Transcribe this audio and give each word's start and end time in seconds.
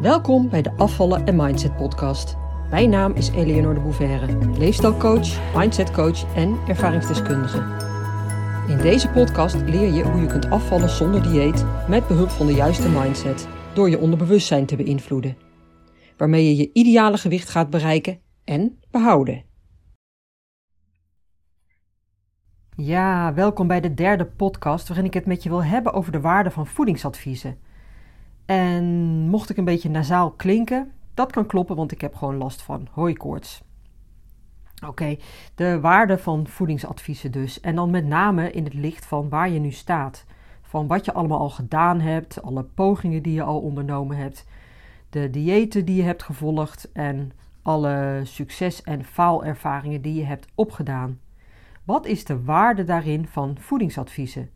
Welkom 0.00 0.48
bij 0.48 0.62
de 0.62 0.72
Afvallen 0.76 1.26
en 1.26 1.36
Mindset 1.36 1.76
podcast. 1.76 2.36
Mijn 2.70 2.90
naam 2.90 3.12
is 3.12 3.30
Eleonore 3.30 3.74
de 3.74 3.80
Bouverre, 3.80 4.58
leefstijlcoach, 4.58 5.54
mindsetcoach 5.56 6.34
en 6.34 6.58
ervaringsdeskundige. 6.68 7.58
In 8.68 8.78
deze 8.78 9.08
podcast 9.08 9.54
leer 9.54 9.92
je 9.92 10.02
hoe 10.02 10.20
je 10.20 10.26
kunt 10.26 10.50
afvallen 10.50 10.88
zonder 10.88 11.22
dieet 11.22 11.64
met 11.88 12.06
behulp 12.06 12.28
van 12.28 12.46
de 12.46 12.52
juiste 12.52 12.88
mindset 12.88 13.48
door 13.74 13.90
je 13.90 13.98
onderbewustzijn 13.98 14.66
te 14.66 14.76
beïnvloeden. 14.76 15.36
Waarmee 16.16 16.44
je 16.44 16.56
je 16.56 16.70
ideale 16.72 17.18
gewicht 17.18 17.48
gaat 17.48 17.70
bereiken 17.70 18.20
en 18.44 18.78
behouden. 18.90 19.44
Ja, 22.76 23.34
welkom 23.34 23.66
bij 23.66 23.80
de 23.80 23.94
derde 23.94 24.26
podcast 24.26 24.88
waarin 24.88 25.06
ik 25.06 25.14
het 25.14 25.26
met 25.26 25.42
je 25.42 25.48
wil 25.48 25.64
hebben 25.64 25.92
over 25.92 26.12
de 26.12 26.20
waarde 26.20 26.50
van 26.50 26.66
voedingsadviezen. 26.66 27.68
En 28.50 28.84
mocht 29.28 29.50
ik 29.50 29.56
een 29.56 29.64
beetje 29.64 29.90
nasaal 29.90 30.30
klinken, 30.30 30.92
dat 31.14 31.32
kan 31.32 31.46
kloppen, 31.46 31.76
want 31.76 31.92
ik 31.92 32.00
heb 32.00 32.14
gewoon 32.14 32.36
last 32.36 32.62
van 32.62 32.88
hooikoorts. 32.90 33.62
Oké, 34.86 35.16
de 35.54 35.80
waarde 35.80 36.18
van 36.18 36.46
voedingsadviezen 36.46 37.32
dus. 37.32 37.60
En 37.60 37.74
dan 37.74 37.90
met 37.90 38.06
name 38.06 38.50
in 38.50 38.64
het 38.64 38.74
licht 38.74 39.06
van 39.06 39.28
waar 39.28 39.50
je 39.50 39.58
nu 39.58 39.70
staat. 39.70 40.24
Van 40.62 40.86
wat 40.86 41.04
je 41.04 41.12
allemaal 41.12 41.38
al 41.38 41.50
gedaan 41.50 42.00
hebt, 42.00 42.42
alle 42.42 42.62
pogingen 42.62 43.22
die 43.22 43.32
je 43.32 43.42
al 43.42 43.60
ondernomen 43.60 44.16
hebt, 44.16 44.46
de 45.10 45.30
diëten 45.30 45.84
die 45.84 45.96
je 45.96 46.02
hebt 46.02 46.22
gevolgd 46.22 46.92
en 46.92 47.32
alle 47.62 48.20
succes- 48.24 48.82
en 48.82 49.04
faalervaringen 49.04 50.02
die 50.02 50.14
je 50.14 50.24
hebt 50.24 50.46
opgedaan. 50.54 51.20
Wat 51.84 52.06
is 52.06 52.24
de 52.24 52.42
waarde 52.42 52.84
daarin 52.84 53.26
van 53.26 53.56
voedingsadviezen? 53.58 54.50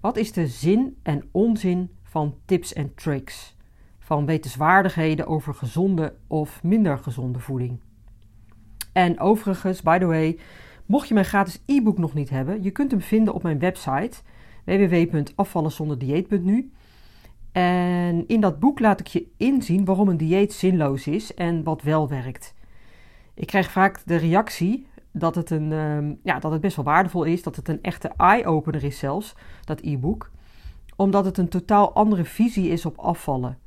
Wat 0.00 0.16
is 0.16 0.32
de 0.32 0.46
zin 0.46 0.96
en 1.02 1.28
onzin 1.30 1.90
van 2.18 2.34
tips 2.44 2.72
en 2.72 2.94
tricks? 2.94 3.56
Van 3.98 4.26
wetenswaardigheden 4.26 5.26
over 5.26 5.54
gezonde 5.54 6.14
of 6.26 6.62
minder 6.62 6.98
gezonde 6.98 7.38
voeding? 7.38 7.78
En 8.92 9.20
overigens, 9.20 9.82
by 9.82 9.98
the 9.98 10.06
way, 10.06 10.38
mocht 10.86 11.08
je 11.08 11.14
mijn 11.14 11.26
gratis 11.26 11.62
e-book 11.66 11.98
nog 11.98 12.14
niet 12.14 12.30
hebben, 12.30 12.62
je 12.62 12.70
kunt 12.70 12.90
hem 12.90 13.00
vinden 13.00 13.34
op 13.34 13.42
mijn 13.42 13.58
website 13.58 14.16
www.afvallenzonderdieet.nu. 14.64 16.72
En 17.52 18.26
in 18.26 18.40
dat 18.40 18.58
boek 18.58 18.80
laat 18.80 19.00
ik 19.00 19.06
je 19.06 19.26
inzien 19.36 19.84
waarom 19.84 20.08
een 20.08 20.16
dieet 20.16 20.52
zinloos 20.52 21.06
is 21.06 21.34
en 21.34 21.64
wat 21.64 21.82
wel 21.82 22.08
werkt. 22.08 22.54
Ik 23.34 23.46
krijg 23.46 23.70
vaak 23.70 24.02
de 24.04 24.16
reactie 24.16 24.86
dat 25.12 25.34
het, 25.34 25.50
een, 25.50 25.72
ehm, 25.72 26.14
ja, 26.22 26.38
dat 26.38 26.52
het 26.52 26.60
best 26.60 26.76
wel 26.76 26.84
waardevol 26.84 27.24
is, 27.24 27.42
dat 27.42 27.56
het 27.56 27.68
een 27.68 27.82
echte 27.82 28.12
eye-opener 28.16 28.84
is 28.84 28.98
zelfs, 28.98 29.34
dat 29.64 29.80
e-book. 29.80 30.30
Omdat 30.98 31.24
het 31.24 31.38
een 31.38 31.48
totaal 31.48 31.92
andere 31.94 32.24
visie 32.24 32.68
is 32.68 32.86
op 32.86 32.98
afvallen. 32.98 33.58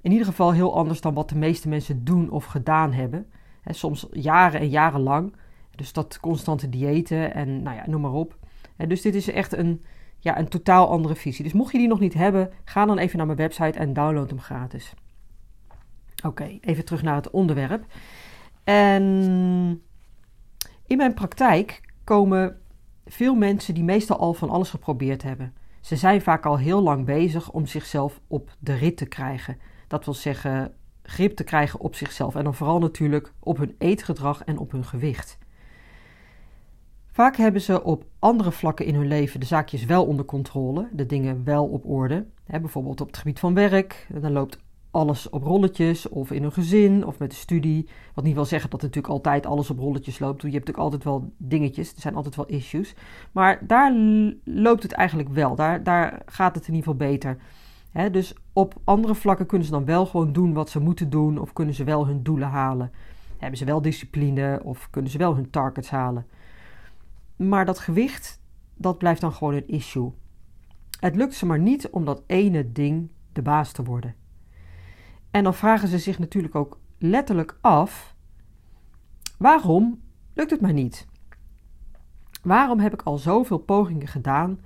In 0.00 0.10
ieder 0.10 0.26
geval 0.26 0.52
heel 0.52 0.76
anders 0.76 1.00
dan 1.00 1.14
wat 1.14 1.28
de 1.28 1.36
meeste 1.36 1.68
mensen 1.68 2.04
doen 2.04 2.30
of 2.30 2.44
gedaan 2.44 2.92
hebben. 2.92 3.26
soms 3.64 4.06
jaren 4.12 4.60
en 4.60 4.68
jaren 4.68 5.00
lang. 5.00 5.34
Dus 5.76 5.92
dat 5.92 6.20
constante 6.20 6.68
diëten 6.68 7.34
en 7.34 7.62
nou 7.62 7.76
ja, 7.76 7.82
noem 7.86 8.00
maar 8.00 8.12
op. 8.12 8.38
dus 8.76 9.02
dit 9.02 9.14
is 9.14 9.30
echt 9.30 9.52
een, 9.52 9.84
ja, 10.18 10.38
een 10.38 10.48
totaal 10.48 10.88
andere 10.88 11.14
visie. 11.14 11.44
Dus 11.44 11.52
mocht 11.52 11.72
je 11.72 11.78
die 11.78 11.88
nog 11.88 12.00
niet 12.00 12.14
hebben, 12.14 12.50
ga 12.64 12.86
dan 12.86 12.98
even 12.98 13.16
naar 13.16 13.26
mijn 13.26 13.38
website 13.38 13.78
en 13.78 13.92
download 13.92 14.28
hem 14.28 14.40
gratis. 14.40 14.94
Oké, 16.24 16.58
even 16.60 16.84
terug 16.84 17.02
naar 17.02 17.14
het 17.14 17.30
onderwerp. 17.30 17.84
En 18.64 19.02
in 20.86 20.96
mijn 20.96 21.14
praktijk 21.14 21.80
komen 22.04 22.60
veel 23.06 23.34
mensen 23.34 23.74
die 23.74 23.84
meestal 23.84 24.18
al 24.18 24.34
van 24.34 24.50
alles 24.50 24.70
geprobeerd 24.70 25.22
hebben. 25.22 25.54
Ze 25.84 25.96
zijn 25.96 26.22
vaak 26.22 26.46
al 26.46 26.58
heel 26.58 26.82
lang 26.82 27.04
bezig 27.04 27.50
om 27.50 27.66
zichzelf 27.66 28.20
op 28.26 28.56
de 28.58 28.74
rit 28.74 28.96
te 28.96 29.06
krijgen. 29.06 29.58
Dat 29.88 30.04
wil 30.04 30.14
zeggen, 30.14 30.74
grip 31.02 31.36
te 31.36 31.44
krijgen 31.44 31.80
op 31.80 31.94
zichzelf. 31.94 32.34
En 32.34 32.44
dan 32.44 32.54
vooral 32.54 32.78
natuurlijk 32.78 33.32
op 33.40 33.56
hun 33.56 33.74
eetgedrag 33.78 34.44
en 34.44 34.58
op 34.58 34.70
hun 34.70 34.84
gewicht. 34.84 35.38
Vaak 37.10 37.36
hebben 37.36 37.60
ze 37.60 37.82
op 37.82 38.04
andere 38.18 38.52
vlakken 38.52 38.86
in 38.86 38.94
hun 38.94 39.06
leven 39.06 39.40
de 39.40 39.46
zaakjes 39.46 39.84
wel 39.84 40.06
onder 40.06 40.24
controle, 40.24 40.88
de 40.92 41.06
dingen 41.06 41.44
wel 41.44 41.66
op 41.66 41.86
orde. 41.86 42.26
bijvoorbeeld 42.46 43.00
op 43.00 43.06
het 43.06 43.16
gebied 43.16 43.38
van 43.38 43.54
werk, 43.54 44.06
dan 44.20 44.32
loopt 44.32 44.58
alles 44.94 45.30
op 45.30 45.42
rolletjes, 45.42 46.08
of 46.08 46.30
in 46.30 46.42
een 46.42 46.52
gezin, 46.52 47.06
of 47.06 47.18
met 47.18 47.30
de 47.30 47.36
studie. 47.36 47.88
Wat 48.14 48.24
niet 48.24 48.34
wil 48.34 48.44
zeggen 48.44 48.70
dat 48.70 48.82
natuurlijk 48.82 49.12
altijd 49.12 49.46
alles 49.46 49.70
op 49.70 49.78
rolletjes 49.78 50.18
loopt. 50.18 50.42
Je 50.42 50.48
hebt 50.48 50.66
natuurlijk 50.66 50.84
altijd 50.84 51.04
wel 51.04 51.32
dingetjes, 51.36 51.94
er 51.94 52.00
zijn 52.00 52.14
altijd 52.14 52.36
wel 52.36 52.46
issues. 52.46 52.94
Maar 53.32 53.66
daar 53.66 53.92
loopt 54.44 54.82
het 54.82 54.92
eigenlijk 54.92 55.28
wel, 55.28 55.54
daar, 55.54 55.82
daar 55.82 56.22
gaat 56.26 56.54
het 56.54 56.68
in 56.68 56.74
ieder 56.74 56.90
geval 56.92 57.08
beter. 57.08 57.36
dus 58.12 58.34
op 58.52 58.74
andere 58.84 59.14
vlakken 59.14 59.46
kunnen 59.46 59.66
ze 59.66 59.72
dan 59.72 59.84
wel 59.84 60.06
gewoon 60.06 60.32
doen 60.32 60.52
wat 60.52 60.70
ze 60.70 60.80
moeten 60.80 61.10
doen, 61.10 61.38
of 61.38 61.52
kunnen 61.52 61.74
ze 61.74 61.84
wel 61.84 62.06
hun 62.06 62.22
doelen 62.22 62.48
halen. 62.48 62.92
Hebben 63.38 63.58
ze 63.58 63.64
wel 63.64 63.82
discipline, 63.82 64.60
of 64.62 64.90
kunnen 64.90 65.10
ze 65.10 65.18
wel 65.18 65.34
hun 65.34 65.50
targets 65.50 65.90
halen. 65.90 66.26
Maar 67.36 67.64
dat 67.64 67.78
gewicht, 67.78 68.40
dat 68.74 68.98
blijft 68.98 69.20
dan 69.20 69.32
gewoon 69.32 69.54
een 69.54 69.68
issue. 69.68 70.12
Het 71.00 71.16
lukt 71.16 71.34
ze 71.34 71.46
maar 71.46 71.58
niet 71.58 71.88
om 71.90 72.04
dat 72.04 72.22
ene 72.26 72.72
ding 72.72 73.10
de 73.32 73.42
baas 73.42 73.72
te 73.72 73.82
worden. 73.82 74.14
En 75.34 75.44
dan 75.44 75.54
vragen 75.54 75.88
ze 75.88 75.98
zich 75.98 76.18
natuurlijk 76.18 76.54
ook 76.54 76.78
letterlijk 76.98 77.58
af: 77.60 78.14
waarom 79.38 80.02
lukt 80.34 80.50
het 80.50 80.60
mij 80.60 80.72
niet? 80.72 81.06
Waarom 82.42 82.78
heb 82.78 82.92
ik 82.92 83.02
al 83.02 83.18
zoveel 83.18 83.58
pogingen 83.58 84.06
gedaan, 84.06 84.60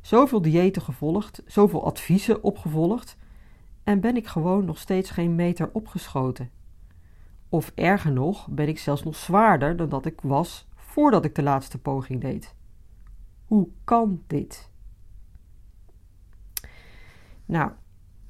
zoveel 0.00 0.42
diëten 0.42 0.82
gevolgd, 0.82 1.42
zoveel 1.46 1.84
adviezen 1.86 2.42
opgevolgd 2.42 3.16
en 3.84 4.00
ben 4.00 4.16
ik 4.16 4.26
gewoon 4.26 4.64
nog 4.64 4.78
steeds 4.78 5.10
geen 5.10 5.34
meter 5.34 5.70
opgeschoten? 5.72 6.50
Of 7.48 7.72
erger 7.74 8.12
nog, 8.12 8.48
ben 8.48 8.68
ik 8.68 8.78
zelfs 8.78 9.02
nog 9.02 9.16
zwaarder 9.16 9.76
dan 9.76 9.88
dat 9.88 10.06
ik 10.06 10.20
was 10.20 10.68
voordat 10.76 11.24
ik 11.24 11.34
de 11.34 11.42
laatste 11.42 11.78
poging 11.78 12.20
deed? 12.20 12.54
Hoe 13.46 13.68
kan 13.84 14.22
dit? 14.26 14.70
Nou, 17.46 17.72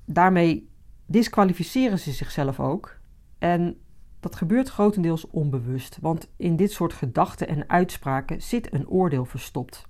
daarmee 0.04 0.70
disqualificeren 1.12 1.98
ze 1.98 2.12
zichzelf 2.12 2.60
ook. 2.60 2.98
En 3.38 3.80
dat 4.20 4.36
gebeurt 4.36 4.68
grotendeels 4.68 5.26
onbewust, 5.30 5.98
want 6.00 6.32
in 6.36 6.56
dit 6.56 6.72
soort 6.72 6.92
gedachten 6.92 7.48
en 7.48 7.68
uitspraken 7.68 8.42
zit 8.42 8.72
een 8.72 8.88
oordeel 8.88 9.24
verstopt. 9.24 9.88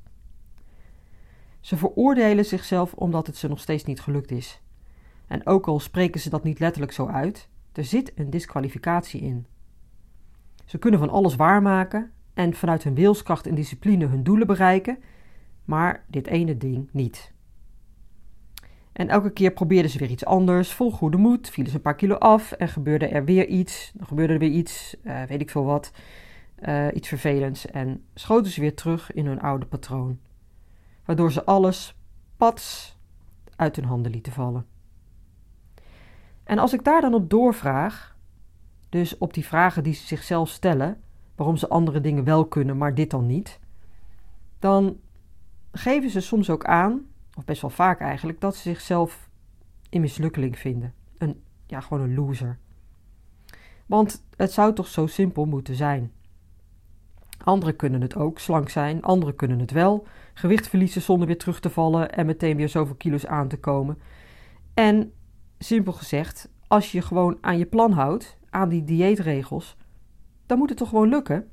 Ze 1.60 1.76
veroordelen 1.76 2.44
zichzelf 2.44 2.94
omdat 2.94 3.26
het 3.26 3.36
ze 3.36 3.48
nog 3.48 3.60
steeds 3.60 3.84
niet 3.84 4.00
gelukt 4.00 4.30
is. 4.30 4.62
En 5.26 5.46
ook 5.46 5.66
al 5.66 5.80
spreken 5.80 6.20
ze 6.20 6.30
dat 6.30 6.44
niet 6.44 6.58
letterlijk 6.58 6.92
zo 6.92 7.06
uit, 7.06 7.48
er 7.72 7.84
zit 7.84 8.12
een 8.14 8.30
disqualificatie 8.30 9.20
in. 9.20 9.46
Ze 10.64 10.78
kunnen 10.78 11.00
van 11.00 11.10
alles 11.10 11.36
waarmaken 11.36 12.12
en 12.34 12.54
vanuit 12.54 12.84
hun 12.84 12.94
wilskracht 12.94 13.46
en 13.46 13.54
discipline 13.54 14.06
hun 14.06 14.22
doelen 14.22 14.46
bereiken, 14.46 14.98
maar 15.64 16.04
dit 16.06 16.26
ene 16.26 16.56
ding 16.56 16.88
niet. 16.92 17.32
En 18.92 19.08
elke 19.08 19.30
keer 19.30 19.50
probeerden 19.50 19.90
ze 19.90 19.98
weer 19.98 20.10
iets 20.10 20.24
anders, 20.24 20.72
vol 20.72 20.90
goede 20.90 21.16
moed, 21.16 21.50
vielen 21.50 21.70
ze 21.70 21.76
een 21.76 21.82
paar 21.82 21.94
kilo 21.94 22.14
af 22.14 22.52
en 22.52 22.68
gebeurde 22.68 23.06
er 23.08 23.24
weer 23.24 23.46
iets. 23.46 23.92
Dan 23.94 24.06
gebeurde 24.06 24.32
er 24.32 24.38
weer 24.38 24.50
iets, 24.50 24.96
uh, 25.02 25.22
weet 25.22 25.40
ik 25.40 25.50
veel 25.50 25.64
wat, 25.64 25.92
uh, 26.68 26.86
iets 26.94 27.08
vervelends. 27.08 27.66
En 27.66 28.04
schoten 28.14 28.52
ze 28.52 28.60
weer 28.60 28.74
terug 28.74 29.12
in 29.12 29.26
hun 29.26 29.40
oude 29.40 29.66
patroon. 29.66 30.18
Waardoor 31.04 31.32
ze 31.32 31.44
alles 31.44 31.96
pats 32.36 32.96
uit 33.56 33.76
hun 33.76 33.84
handen 33.84 34.12
lieten 34.12 34.32
vallen. 34.32 34.66
En 36.44 36.58
als 36.58 36.72
ik 36.72 36.84
daar 36.84 37.00
dan 37.00 37.14
op 37.14 37.30
doorvraag, 37.30 38.16
dus 38.88 39.18
op 39.18 39.34
die 39.34 39.46
vragen 39.46 39.82
die 39.82 39.94
ze 39.94 40.06
zichzelf 40.06 40.48
stellen, 40.48 41.00
waarom 41.34 41.56
ze 41.56 41.68
andere 41.68 42.00
dingen 42.00 42.24
wel 42.24 42.46
kunnen, 42.46 42.76
maar 42.76 42.94
dit 42.94 43.10
dan 43.10 43.26
niet, 43.26 43.60
dan 44.58 45.00
geven 45.72 46.10
ze 46.10 46.20
soms 46.20 46.50
ook 46.50 46.64
aan 46.64 47.06
of 47.36 47.44
best 47.44 47.60
wel 47.60 47.70
vaak 47.70 48.00
eigenlijk, 48.00 48.40
dat 48.40 48.56
ze 48.56 48.62
zichzelf 48.62 49.28
een 49.90 50.00
mislukkeling 50.00 50.58
vinden. 50.58 50.94
Een, 51.18 51.42
ja, 51.66 51.80
gewoon 51.80 52.02
een 52.02 52.14
loser. 52.14 52.58
Want 53.86 54.24
het 54.36 54.52
zou 54.52 54.74
toch 54.74 54.86
zo 54.86 55.06
simpel 55.06 55.44
moeten 55.44 55.74
zijn. 55.74 56.12
Anderen 57.44 57.76
kunnen 57.76 58.00
het 58.00 58.16
ook, 58.16 58.38
slank 58.38 58.68
zijn, 58.68 59.02
anderen 59.02 59.36
kunnen 59.36 59.58
het 59.58 59.70
wel, 59.70 60.06
gewicht 60.34 60.68
verliezen 60.68 61.02
zonder 61.02 61.26
weer 61.26 61.38
terug 61.38 61.60
te 61.60 61.70
vallen 61.70 62.12
en 62.12 62.26
meteen 62.26 62.56
weer 62.56 62.68
zoveel 62.68 62.94
kilo's 62.94 63.26
aan 63.26 63.48
te 63.48 63.58
komen. 63.58 63.98
En 64.74 65.12
simpel 65.58 65.92
gezegd, 65.92 66.50
als 66.68 66.92
je 66.92 67.02
gewoon 67.02 67.38
aan 67.40 67.58
je 67.58 67.66
plan 67.66 67.92
houdt, 67.92 68.36
aan 68.50 68.68
die 68.68 68.84
dieetregels, 68.84 69.76
dan 70.46 70.58
moet 70.58 70.68
het 70.68 70.78
toch 70.78 70.88
gewoon 70.88 71.08
lukken? 71.08 71.50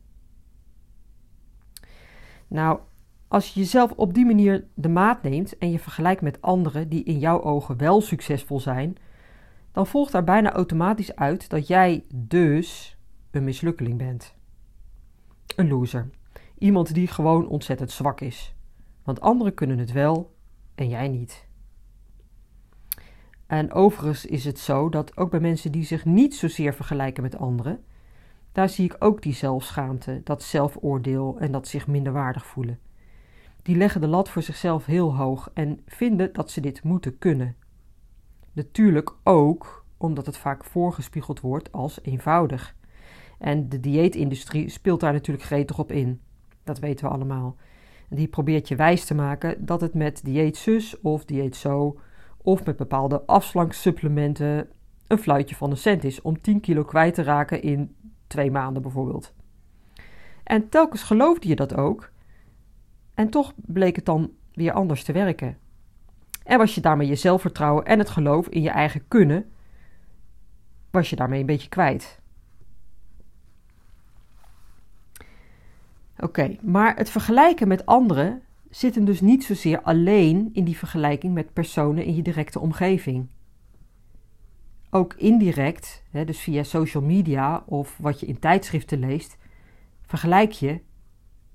Nou, 2.48 2.80
als 3.30 3.54
je 3.54 3.60
jezelf 3.60 3.92
op 3.92 4.14
die 4.14 4.26
manier 4.26 4.66
de 4.74 4.90
maat 4.90 5.24
neemt 5.24 5.58
en 5.58 5.72
je 5.72 5.80
vergelijkt 5.80 6.22
met 6.22 6.42
anderen 6.42 6.90
die 6.90 7.04
in 7.04 7.20
jouw 7.20 7.42
ogen 7.42 7.78
wel 7.78 8.02
succesvol 8.02 8.60
zijn, 8.60 8.98
dan 9.72 9.88
volgt 9.88 10.12
daar 10.12 10.24
bijna 10.24 10.52
automatisch 10.52 11.16
uit 11.16 11.50
dat 11.50 11.68
jij 11.68 12.06
dus 12.16 12.98
een 13.32 13.44
mislukkeling 13.44 13.98
bent. 13.98 14.36
Een 15.56 15.68
loser. 15.68 16.10
Iemand 16.58 16.94
die 16.94 17.08
gewoon 17.08 17.48
ontzettend 17.48 17.92
zwak 17.92 18.22
is. 18.22 18.56
Want 19.04 19.22
anderen 19.22 19.54
kunnen 19.54 19.78
het 19.78 19.92
wel 19.92 20.36
en 20.76 20.90
jij 20.90 21.08
niet. 21.08 21.48
En 23.48 23.74
overigens 23.74 24.26
is 24.26 24.46
het 24.46 24.60
zo 24.60 24.90
dat 24.90 25.18
ook 25.18 25.32
bij 25.32 25.40
mensen 25.40 25.72
die 25.72 25.84
zich 25.84 26.06
niet 26.06 26.36
zozeer 26.36 26.74
vergelijken 26.74 27.24
met 27.24 27.38
anderen, 27.38 27.84
daar 28.52 28.70
zie 28.70 28.86
ik 28.86 28.96
ook 29.00 29.22
die 29.22 29.34
zelfschaamte, 29.34 30.22
dat 30.24 30.44
zelfoordeel 30.44 31.38
en 31.40 31.52
dat 31.52 31.68
zich 31.68 31.88
minderwaardig 31.88 32.46
voelen. 32.46 32.80
Die 33.62 33.76
leggen 33.76 34.02
de 34.02 34.08
lat 34.08 34.30
voor 34.30 34.42
zichzelf 34.42 34.86
heel 34.86 35.16
hoog 35.16 35.50
en 35.54 35.80
vinden 35.86 36.34
dat 36.34 36.52
ze 36.52 36.62
dit 36.62 36.84
moeten 36.84 37.18
kunnen. 37.18 37.56
Natuurlijk 38.52 39.14
ook 39.24 39.86
omdat 39.98 40.26
het 40.26 40.38
vaak 40.38 40.64
voorgespiegeld 40.64 41.40
wordt 41.40 41.72
als 41.72 42.00
eenvoudig. 42.02 42.76
En 43.38 43.70
de 43.70 43.80
dieetindustrie 43.80 44.70
speelt 44.70 45.00
daar 45.00 45.14
natuurlijk 45.14 45.46
gretig 45.46 45.80
op 45.80 45.92
in. 45.92 46.22
Dat 46.64 46.80
weten 46.80 47.06
we 47.06 47.12
allemaal. 47.12 47.56
Die 48.10 48.28
probeert 48.28 48.68
je 48.68 48.76
wijs 48.76 49.06
te 49.06 49.16
maken 49.16 49.66
dat 49.66 49.82
het 49.82 49.94
met 49.94 50.22
dieet 50.24 50.58
zus 50.58 51.02
of 51.02 51.26
dieet 51.26 51.56
zo 51.56 52.00
of 52.38 52.66
met 52.66 52.78
bepaalde 52.78 53.22
afslanksupplementen 53.26 54.70
een 55.08 55.18
fluitje 55.18 55.56
van 55.56 55.72
een 55.72 55.78
cent 55.78 56.04
is 56.04 56.22
om 56.22 56.42
10 56.42 56.60
kilo 56.60 56.84
kwijt 56.84 57.14
te 57.14 57.24
raken 57.24 57.62
in 57.62 57.96
twee 58.28 58.52
maanden 58.52 58.82
bijvoorbeeld. 58.82 59.34
En 60.44 60.70
telkens 60.70 61.04
geloofde 61.04 61.48
je 61.48 61.56
dat 61.56 61.76
ook. 61.76 62.12
En 63.20 63.30
toch 63.30 63.54
bleek 63.56 63.96
het 63.96 64.06
dan 64.06 64.32
weer 64.54 64.72
anders 64.72 65.04
te 65.04 65.12
werken. 65.12 65.58
En 66.44 66.58
was 66.58 66.76
je 66.76 66.82
daarmee 66.82 67.08
je 67.08 67.16
zelfvertrouwen 67.16 67.86
en 67.86 68.00
het 68.00 68.10
geloof 68.10 68.48
in 68.48 68.62
je 68.62 68.70
eigen 68.70 69.08
kunnen, 69.08 69.52
was 70.92 71.10
je 71.10 71.16
daarmee 71.16 71.40
een 71.40 71.46
beetje 71.46 71.70
kwijt. 71.70 72.20
Oké, 76.20 76.58
maar 76.62 76.96
het 76.96 77.10
vergelijken 77.10 77.68
met 77.68 77.86
anderen 77.86 78.42
zit 78.70 78.96
hem 78.96 79.06
dus 79.06 79.22
niet 79.22 79.44
zozeer 79.44 79.82
alleen 79.82 80.50
in 80.54 80.64
die 80.64 80.78
vergelijking 80.78 81.34
met 81.34 81.54
personen 81.54 82.04
in 82.04 82.16
je 82.16 82.22
directe 82.22 82.60
omgeving. 82.60 83.28
Ook 84.90 85.14
indirect, 85.14 86.04
dus 86.12 86.40
via 86.40 86.64
social 86.64 87.04
media 87.04 87.64
of 87.66 87.98
wat 87.98 88.20
je 88.20 88.26
in 88.26 88.40
tijdschriften 88.40 89.00
leest, 89.00 89.38
vergelijk 90.02 90.52
je, 90.52 90.82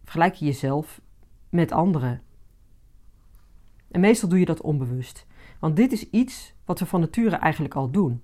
vergelijk 0.02 0.34
je 0.34 0.44
jezelf 0.44 1.02
met 1.54 1.72
anderen. 1.72 2.22
En 3.90 4.00
meestal 4.00 4.28
doe 4.28 4.38
je 4.38 4.44
dat 4.44 4.60
onbewust, 4.60 5.26
want 5.58 5.76
dit 5.76 5.92
is 5.92 6.10
iets 6.10 6.54
wat 6.64 6.78
we 6.78 6.86
van 6.86 7.00
nature 7.00 7.36
eigenlijk 7.36 7.74
al 7.74 7.90
doen. 7.90 8.22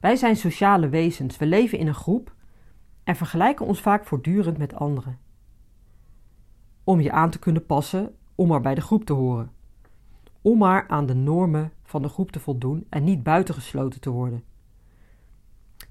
Wij 0.00 0.16
zijn 0.16 0.36
sociale 0.36 0.88
wezens, 0.88 1.36
we 1.36 1.46
leven 1.46 1.78
in 1.78 1.86
een 1.86 1.94
groep 1.94 2.34
en 3.04 3.16
vergelijken 3.16 3.66
ons 3.66 3.80
vaak 3.80 4.04
voortdurend 4.04 4.58
met 4.58 4.74
anderen 4.74 5.18
om 6.84 7.00
je 7.00 7.12
aan 7.12 7.30
te 7.30 7.38
kunnen 7.38 7.66
passen 7.66 8.14
om 8.34 8.48
maar 8.48 8.60
bij 8.60 8.74
de 8.74 8.80
groep 8.80 9.04
te 9.04 9.12
horen. 9.12 9.50
Om 10.42 10.58
maar 10.58 10.88
aan 10.88 11.06
de 11.06 11.14
normen 11.14 11.72
van 11.82 12.02
de 12.02 12.08
groep 12.08 12.32
te 12.32 12.40
voldoen 12.40 12.86
en 12.88 13.04
niet 13.04 13.22
buitengesloten 13.22 14.00
te 14.00 14.10
worden. 14.10 14.44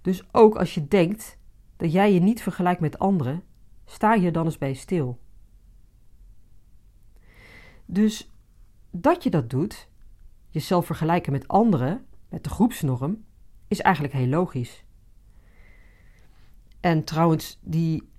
Dus 0.01 0.33
ook 0.33 0.55
als 0.55 0.73
je 0.73 0.87
denkt 0.87 1.37
dat 1.77 1.91
jij 1.91 2.13
je 2.13 2.19
niet 2.19 2.41
vergelijkt 2.41 2.81
met 2.81 2.99
anderen, 2.99 3.43
sta 3.85 4.13
je 4.13 4.31
dan 4.31 4.45
eens 4.45 4.57
bij 4.57 4.73
stil. 4.73 5.19
Dus 7.91 8.29
dat 8.91 9.23
je 9.23 9.29
dat 9.29 9.49
doet, 9.49 9.87
jezelf 10.49 10.85
vergelijken 10.85 11.31
met 11.31 11.47
anderen, 11.47 12.05
met 12.29 12.43
de 12.43 12.49
groepsnorm, 12.49 13.23
is 13.67 13.79
eigenlijk 13.79 14.13
heel 14.13 14.27
logisch. 14.27 14.83
En 16.79 17.03
trouwens, 17.03 17.59
die 17.61 18.09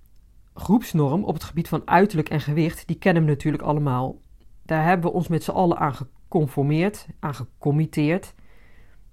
groepsnorm 0.53 1.23
op 1.23 1.33
het 1.33 1.43
gebied 1.43 1.67
van 1.67 1.81
uiterlijk 1.87 2.29
en 2.29 2.41
gewicht, 2.41 2.87
die 2.87 2.97
kennen 2.97 3.23
we 3.23 3.29
natuurlijk 3.29 3.63
allemaal. 3.63 4.21
Daar 4.65 4.85
hebben 4.85 5.09
we 5.09 5.15
ons 5.15 5.27
met 5.27 5.43
z'n 5.43 5.51
allen 5.51 5.77
aan 5.77 5.95
geconformeerd, 5.95 7.07
aan 7.19 7.35
gecommitteerd. 7.35 8.33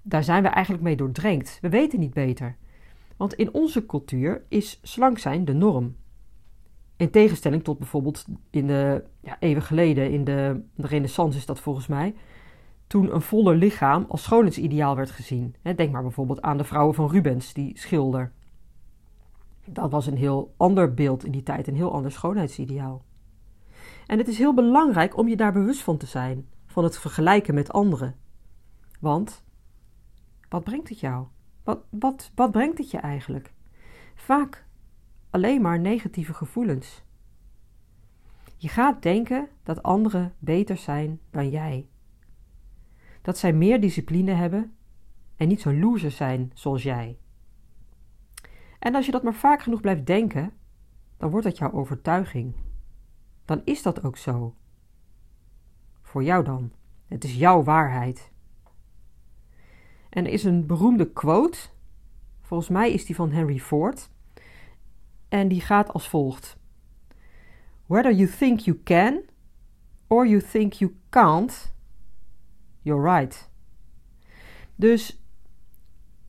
Daar 0.01 0.23
zijn 0.23 0.43
we 0.43 0.49
eigenlijk 0.49 0.83
mee 0.83 0.95
doordrenkt. 0.95 1.57
We 1.61 1.69
weten 1.69 1.99
niet 1.99 2.13
beter. 2.13 2.57
Want 3.17 3.33
in 3.33 3.53
onze 3.53 3.85
cultuur 3.85 4.45
is 4.47 4.79
slank 4.81 5.17
zijn 5.17 5.45
de 5.45 5.53
norm. 5.53 5.95
In 7.01 7.09
tegenstelling 7.09 7.63
tot 7.63 7.77
bijvoorbeeld 7.77 8.25
in 8.49 8.67
de 8.67 9.03
ja, 9.21 9.37
eeuwen 9.39 9.61
geleden, 9.61 10.11
in 10.11 10.23
de, 10.23 10.61
de 10.75 10.87
renaissance 10.87 11.37
is 11.37 11.45
dat 11.45 11.59
volgens 11.59 11.87
mij, 11.87 12.15
toen 12.87 13.13
een 13.13 13.21
voller 13.21 13.55
lichaam 13.55 14.05
als 14.07 14.23
schoonheidsideaal 14.23 14.95
werd 14.95 15.11
gezien. 15.11 15.55
Denk 15.75 15.91
maar 15.91 16.01
bijvoorbeeld 16.01 16.41
aan 16.41 16.57
de 16.57 16.63
vrouwen 16.63 16.95
van 16.95 17.09
Rubens, 17.09 17.53
die 17.53 17.77
schilder. 17.77 18.31
Dat 19.65 19.91
was 19.91 20.07
een 20.07 20.17
heel 20.17 20.53
ander 20.57 20.93
beeld 20.93 21.25
in 21.25 21.31
die 21.31 21.43
tijd, 21.43 21.67
een 21.67 21.75
heel 21.75 21.93
ander 21.93 22.11
schoonheidsideaal. 22.11 23.03
En 24.07 24.17
het 24.17 24.27
is 24.27 24.37
heel 24.37 24.53
belangrijk 24.53 25.17
om 25.17 25.27
je 25.27 25.35
daar 25.35 25.53
bewust 25.53 25.81
van 25.81 25.97
te 25.97 26.05
zijn, 26.05 26.47
van 26.65 26.83
het 26.83 26.99
vergelijken 26.99 27.53
met 27.53 27.71
anderen. 27.71 28.15
Want 28.99 29.43
wat 30.49 30.63
brengt 30.63 30.89
het 30.89 30.99
jou? 30.99 31.25
Wat, 31.63 31.79
wat, 31.89 32.31
wat 32.35 32.51
brengt 32.51 32.77
het 32.77 32.91
je 32.91 32.97
eigenlijk? 32.97 33.53
Vaak 34.15 34.65
alleen 35.31 35.61
maar 35.61 35.79
negatieve 35.79 36.33
gevoelens. 36.33 37.03
Je 38.57 38.67
gaat 38.67 39.01
denken 39.01 39.47
dat 39.63 39.83
anderen 39.83 40.33
beter 40.39 40.77
zijn 40.77 41.19
dan 41.29 41.49
jij. 41.49 41.87
Dat 43.21 43.37
zij 43.37 43.53
meer 43.53 43.81
discipline 43.81 44.31
hebben 44.31 44.75
en 45.35 45.47
niet 45.47 45.61
zo 45.61 45.73
loser 45.73 46.11
zijn 46.11 46.51
zoals 46.53 46.83
jij. 46.83 47.17
En 48.79 48.95
als 48.95 49.05
je 49.05 49.11
dat 49.11 49.23
maar 49.23 49.33
vaak 49.33 49.61
genoeg 49.61 49.81
blijft 49.81 50.05
denken, 50.05 50.53
dan 51.17 51.29
wordt 51.29 51.45
dat 51.45 51.57
jouw 51.57 51.71
overtuiging. 51.71 52.55
Dan 53.45 53.61
is 53.63 53.81
dat 53.81 54.03
ook 54.03 54.17
zo. 54.17 54.55
Voor 56.01 56.23
jou 56.23 56.43
dan. 56.43 56.71
Het 57.07 57.23
is 57.23 57.35
jouw 57.35 57.63
waarheid. 57.63 58.31
En 60.09 60.25
er 60.25 60.31
is 60.31 60.43
een 60.43 60.65
beroemde 60.65 61.11
quote, 61.11 61.59
volgens 62.41 62.69
mij 62.69 62.91
is 62.91 63.05
die 63.05 63.15
van 63.15 63.31
Henry 63.31 63.59
Ford, 63.59 64.09
en 65.31 65.47
die 65.47 65.61
gaat 65.61 65.93
als 65.93 66.07
volgt: 66.07 66.57
Whether 67.85 68.13
you 68.13 68.29
think 68.29 68.59
you 68.59 68.81
can 68.83 69.21
or 70.07 70.27
you 70.27 70.41
think 70.41 70.73
you 70.73 70.95
can't, 71.09 71.73
you're 72.81 73.17
right. 73.17 73.49
Dus 74.75 75.23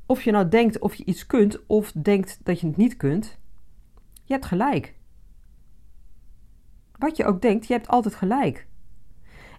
of 0.07 0.23
je 0.23 0.31
nou 0.31 0.49
denkt 0.49 0.79
of 0.79 0.95
je 0.95 1.05
iets 1.05 1.27
kunt 1.27 1.67
of 1.67 1.93
denkt 1.93 2.39
dat 2.43 2.61
je 2.61 2.67
het 2.67 2.77
niet 2.77 2.97
kunt, 2.97 3.39
je 4.25 4.33
hebt 4.33 4.47
gelijk. 4.47 4.95
Wat 6.99 7.17
je 7.17 7.25
ook 7.25 7.43
denkt, 7.43 7.67
je 7.67 7.73
hebt 7.73 7.89
altijd 7.89 8.15
gelijk. 8.15 8.67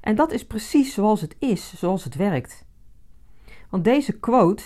En 0.01 0.15
dat 0.15 0.31
is 0.31 0.47
precies 0.47 0.93
zoals 0.93 1.21
het 1.21 1.35
is, 1.39 1.79
zoals 1.79 2.03
het 2.03 2.15
werkt. 2.15 2.65
Want 3.69 3.83
deze 3.83 4.19
quote 4.19 4.63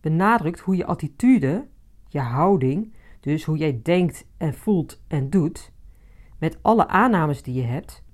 benadrukt 0.00 0.60
hoe 0.60 0.76
je 0.76 0.86
attitude, 0.86 1.68
je 2.08 2.20
houding, 2.20 2.94
dus 3.20 3.44
hoe 3.44 3.56
jij 3.56 3.80
denkt 3.82 4.26
en 4.36 4.54
voelt 4.54 5.02
en 5.08 5.30
doet, 5.30 5.72
met 6.38 6.58
alle 6.62 6.88
aannames 6.88 7.42
die 7.42 7.54
je 7.54 7.62
hebt, 7.62 8.04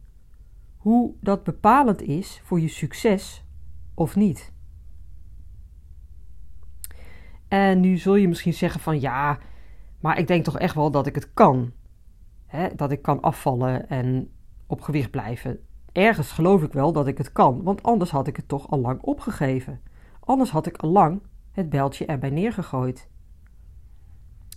hoe 0.77 1.15
dat 1.21 1.45
bepalend 1.45 2.03
is 2.03 2.41
voor 2.45 2.61
je 2.61 2.69
succes 2.69 3.45
of 3.95 4.17
niet. 4.17 4.53
En 7.49 7.81
nu 7.81 7.97
zul 7.97 8.15
je 8.15 8.29
misschien 8.29 8.55
zeggen 8.55 8.81
van 8.81 9.01
ja, 9.01 9.39
maar 10.01 10.19
ik 10.19 10.27
denk 10.27 10.45
toch 10.45 10.59
echt 10.59 10.75
wel 10.75 10.91
dat 10.91 11.07
ik 11.07 11.15
het 11.15 11.33
kan. 11.33 11.73
Dat 12.77 12.91
ik 12.91 13.03
kan 13.03 13.21
afvallen 13.21 13.89
en 13.89 14.31
op 14.67 14.81
gewicht 14.81 15.11
blijven. 15.11 15.59
Ergens 15.93 16.33
geloof 16.33 16.63
ik 16.63 16.73
wel 16.73 16.93
dat 16.93 17.07
ik 17.07 17.19
het 17.19 17.33
kan, 17.33 17.63
want 17.63 17.83
anders 17.83 18.11
had 18.11 18.27
ik 18.27 18.37
het 18.37 18.49
toch 18.49 18.71
al 18.71 18.79
lang 18.79 19.03
opgegeven. 19.03 19.81
Anders 20.21 20.51
had 20.51 20.67
ik 20.67 20.77
al 20.77 20.91
lang 20.91 21.23
het 21.51 21.69
beltje 21.69 22.07
erbij 22.07 22.31
neergegooid. 22.31 23.09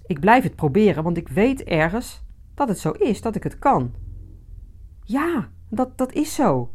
Ik 0.09 0.19
blijf 0.19 0.43
het 0.43 0.55
proberen, 0.55 1.03
want 1.03 1.17
ik 1.17 1.27
weet 1.27 1.63
ergens 1.63 2.23
dat 2.53 2.67
het 2.67 2.79
zo 2.79 2.91
is, 2.91 3.21
dat 3.21 3.35
ik 3.35 3.43
het 3.43 3.59
kan. 3.59 3.93
Ja, 5.03 5.49
dat, 5.67 5.97
dat 5.97 6.13
is 6.13 6.35
zo. 6.35 6.73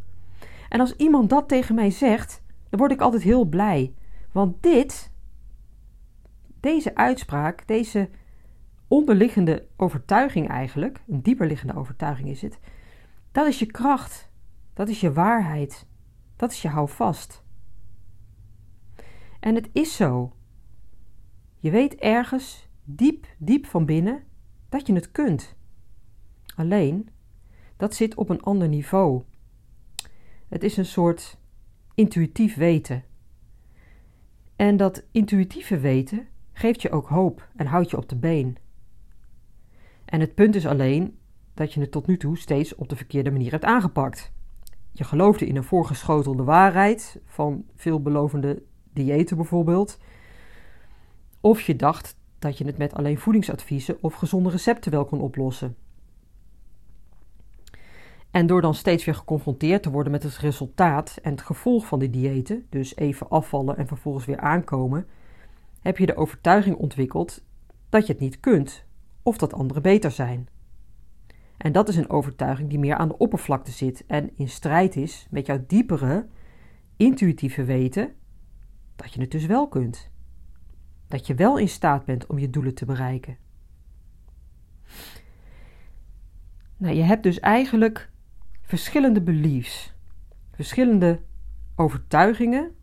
En 0.68 0.80
als 0.80 0.96
iemand 0.96 1.30
dat 1.30 1.48
tegen 1.48 1.74
mij 1.74 1.90
zegt, 1.90 2.42
dan 2.68 2.78
word 2.78 2.92
ik 2.92 3.00
altijd 3.00 3.22
heel 3.22 3.44
blij. 3.44 3.94
Want 4.32 4.62
dit, 4.62 5.12
deze 6.60 6.94
uitspraak, 6.94 7.66
deze 7.66 8.08
onderliggende 8.88 9.66
overtuiging 9.76 10.48
eigenlijk, 10.48 11.02
een 11.08 11.22
dieperliggende 11.22 11.76
overtuiging 11.76 12.28
is 12.28 12.42
het, 12.42 12.58
dat 13.32 13.46
is 13.46 13.58
je 13.58 13.66
kracht, 13.66 14.30
dat 14.74 14.88
is 14.88 15.00
je 15.00 15.12
waarheid, 15.12 15.86
dat 16.36 16.50
is 16.50 16.62
je 16.62 16.68
houvast. 16.68 17.42
En 19.40 19.54
het 19.54 19.68
is 19.72 19.96
zo. 19.96 20.32
Je 21.58 21.70
weet 21.70 21.94
ergens, 21.94 22.68
diep, 22.84 23.26
diep 23.38 23.66
van 23.66 23.86
binnen, 23.86 24.22
dat 24.68 24.86
je 24.86 24.94
het 24.94 25.12
kunt. 25.12 25.56
Alleen, 26.56 27.08
dat 27.76 27.94
zit 27.94 28.14
op 28.14 28.28
een 28.28 28.42
ander 28.42 28.68
niveau. 28.68 29.22
Het 30.48 30.62
is 30.62 30.76
een 30.76 30.86
soort 30.86 31.38
intuïtief 31.94 32.56
weten. 32.56 33.04
En 34.56 34.76
dat 34.76 35.04
intuïtieve 35.10 35.78
weten 35.78 36.26
geeft 36.52 36.82
je 36.82 36.90
ook 36.90 37.08
hoop 37.08 37.48
en 37.56 37.66
houdt 37.66 37.90
je 37.90 37.96
op 37.96 38.08
de 38.08 38.16
been. 38.16 38.56
En 40.04 40.20
het 40.20 40.34
punt 40.34 40.54
is 40.54 40.66
alleen 40.66 41.18
dat 41.54 41.72
je 41.72 41.80
het 41.80 41.90
tot 41.90 42.06
nu 42.06 42.16
toe 42.16 42.38
steeds 42.38 42.74
op 42.74 42.88
de 42.88 42.96
verkeerde 42.96 43.30
manier 43.30 43.50
hebt 43.50 43.64
aangepakt. 43.64 44.32
Je 44.92 45.04
geloofde 45.04 45.46
in 45.46 45.56
een 45.56 45.64
voorgeschotelde 45.64 46.42
waarheid 46.42 47.20
van 47.24 47.64
veelbelovende 47.76 48.62
diëten 48.92 49.36
bijvoorbeeld. 49.36 49.98
Of 51.40 51.60
je 51.60 51.76
dacht 51.76 52.16
dat 52.44 52.58
je 52.58 52.64
het 52.64 52.78
met 52.78 52.94
alleen 52.94 53.18
voedingsadviezen 53.18 53.96
of 54.00 54.14
gezonde 54.14 54.50
recepten 54.50 54.90
wel 54.90 55.04
kon 55.04 55.20
oplossen. 55.20 55.76
En 58.30 58.46
door 58.46 58.60
dan 58.60 58.74
steeds 58.74 59.04
weer 59.04 59.14
geconfronteerd 59.14 59.82
te 59.82 59.90
worden 59.90 60.12
met 60.12 60.22
het 60.22 60.38
resultaat 60.38 61.18
en 61.22 61.30
het 61.30 61.42
gevolg 61.42 61.86
van 61.86 61.98
die 61.98 62.10
diëten, 62.10 62.66
dus 62.70 62.96
even 62.96 63.28
afvallen 63.28 63.76
en 63.76 63.86
vervolgens 63.86 64.24
weer 64.24 64.40
aankomen, 64.40 65.06
heb 65.80 65.98
je 65.98 66.06
de 66.06 66.16
overtuiging 66.16 66.76
ontwikkeld 66.76 67.44
dat 67.88 68.06
je 68.06 68.12
het 68.12 68.22
niet 68.22 68.40
kunt 68.40 68.84
of 69.22 69.36
dat 69.36 69.54
anderen 69.54 69.82
beter 69.82 70.10
zijn. 70.10 70.48
En 71.56 71.72
dat 71.72 71.88
is 71.88 71.96
een 71.96 72.10
overtuiging 72.10 72.68
die 72.68 72.78
meer 72.78 72.96
aan 72.96 73.08
de 73.08 73.18
oppervlakte 73.18 73.70
zit 73.70 74.04
en 74.06 74.30
in 74.36 74.48
strijd 74.48 74.96
is 74.96 75.26
met 75.30 75.46
jouw 75.46 75.64
diepere, 75.66 76.26
intuïtieve 76.96 77.64
weten 77.64 78.14
dat 78.96 79.12
je 79.12 79.20
het 79.20 79.30
dus 79.30 79.46
wel 79.46 79.68
kunt. 79.68 80.12
Dat 81.14 81.26
je 81.26 81.34
wel 81.34 81.58
in 81.58 81.68
staat 81.68 82.04
bent 82.04 82.26
om 82.26 82.38
je 82.38 82.50
doelen 82.50 82.74
te 82.74 82.84
bereiken. 82.84 83.36
Nou, 86.76 86.94
je 86.94 87.02
hebt 87.02 87.22
dus 87.22 87.40
eigenlijk 87.40 88.10
verschillende 88.62 89.22
beliefs, 89.22 89.94
verschillende 90.52 91.20
overtuigingen 91.76 92.74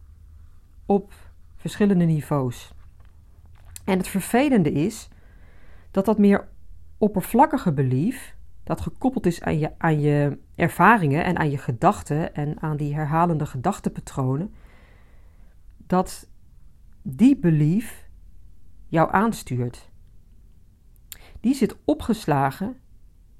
op 0.85 1.13
verschillende 1.55 2.05
niveaus. 2.05 2.73
En 3.85 3.97
het 3.97 4.07
vervelende 4.07 4.71
is 4.71 5.09
dat 5.91 6.05
dat 6.05 6.17
meer 6.17 6.47
oppervlakkige 6.97 7.73
belief, 7.73 8.35
dat 8.63 8.81
gekoppeld 8.81 9.25
is 9.25 9.41
aan 9.41 9.59
je, 9.59 9.71
aan 9.77 9.99
je 9.99 10.39
ervaringen 10.55 11.23
en 11.23 11.37
aan 11.37 11.49
je 11.49 11.57
gedachten 11.57 12.35
en 12.35 12.61
aan 12.61 12.77
die 12.77 12.93
herhalende 12.93 13.45
gedachtenpatronen, 13.45 14.53
dat 15.77 16.29
die 17.01 17.37
belief 17.37 18.09
jou 18.91 19.11
aanstuurt. 19.11 19.89
Die 21.39 21.53
zit 21.53 21.77
opgeslagen 21.85 22.77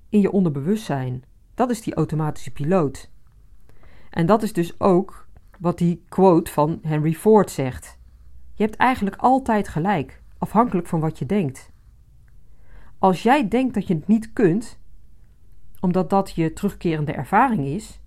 in 0.09 0.21
je 0.21 0.31
onderbewustzijn. 0.31 1.23
Dat 1.53 1.69
is 1.69 1.81
die 1.81 1.93
automatische 1.93 2.51
piloot. 2.51 3.11
En 4.09 4.25
dat 4.25 4.43
is 4.43 4.53
dus 4.53 4.79
ook 4.79 5.27
wat 5.59 5.77
die 5.77 6.03
quote 6.09 6.51
van 6.51 6.79
Henry 6.81 7.13
Ford 7.13 7.51
zegt. 7.51 7.99
Je 8.53 8.63
hebt 8.63 8.75
eigenlijk 8.75 9.15
altijd 9.15 9.67
gelijk, 9.67 10.21
afhankelijk 10.37 10.87
van 10.87 10.99
wat 10.99 11.19
je 11.19 11.25
denkt. 11.25 11.71
Als 12.99 13.23
jij 13.23 13.47
denkt 13.47 13.73
dat 13.73 13.87
je 13.87 13.95
het 13.95 14.07
niet 14.07 14.33
kunt, 14.33 14.79
omdat 15.79 16.09
dat 16.09 16.31
je 16.31 16.53
terugkerende 16.53 17.13
ervaring 17.13 17.65
is, 17.65 17.99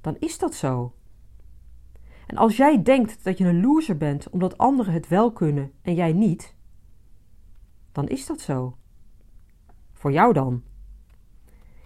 dan 0.00 0.16
is 0.18 0.38
dat 0.38 0.54
zo. 0.54 0.94
En 2.26 2.36
als 2.36 2.56
jij 2.56 2.82
denkt 2.82 3.24
dat 3.24 3.38
je 3.38 3.44
een 3.44 3.60
loser 3.60 3.96
bent 3.96 4.30
omdat 4.30 4.58
anderen 4.58 4.92
het 4.92 5.08
wel 5.08 5.32
kunnen 5.32 5.72
en 5.82 5.94
jij 5.94 6.12
niet, 6.12 6.55
dan 7.96 8.08
is 8.08 8.26
dat 8.26 8.40
zo. 8.40 8.76
Voor 9.92 10.12
jou 10.12 10.32
dan. 10.32 10.62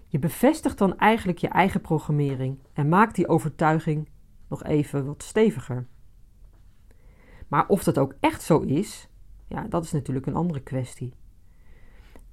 Je 0.06 0.18
bevestigt 0.18 0.78
dan 0.78 0.98
eigenlijk 0.98 1.38
je 1.38 1.48
eigen 1.48 1.80
programmering 1.80 2.58
en 2.72 2.88
maakt 2.88 3.14
die 3.14 3.28
overtuiging 3.28 4.08
nog 4.48 4.64
even 4.64 5.06
wat 5.06 5.22
steviger. 5.22 5.86
Maar 7.48 7.68
of 7.68 7.84
dat 7.84 7.98
ook 7.98 8.14
echt 8.20 8.42
zo 8.42 8.58
is, 8.60 9.08
ja, 9.46 9.66
dat 9.68 9.84
is 9.84 9.92
natuurlijk 9.92 10.26
een 10.26 10.34
andere 10.34 10.60
kwestie. 10.60 11.14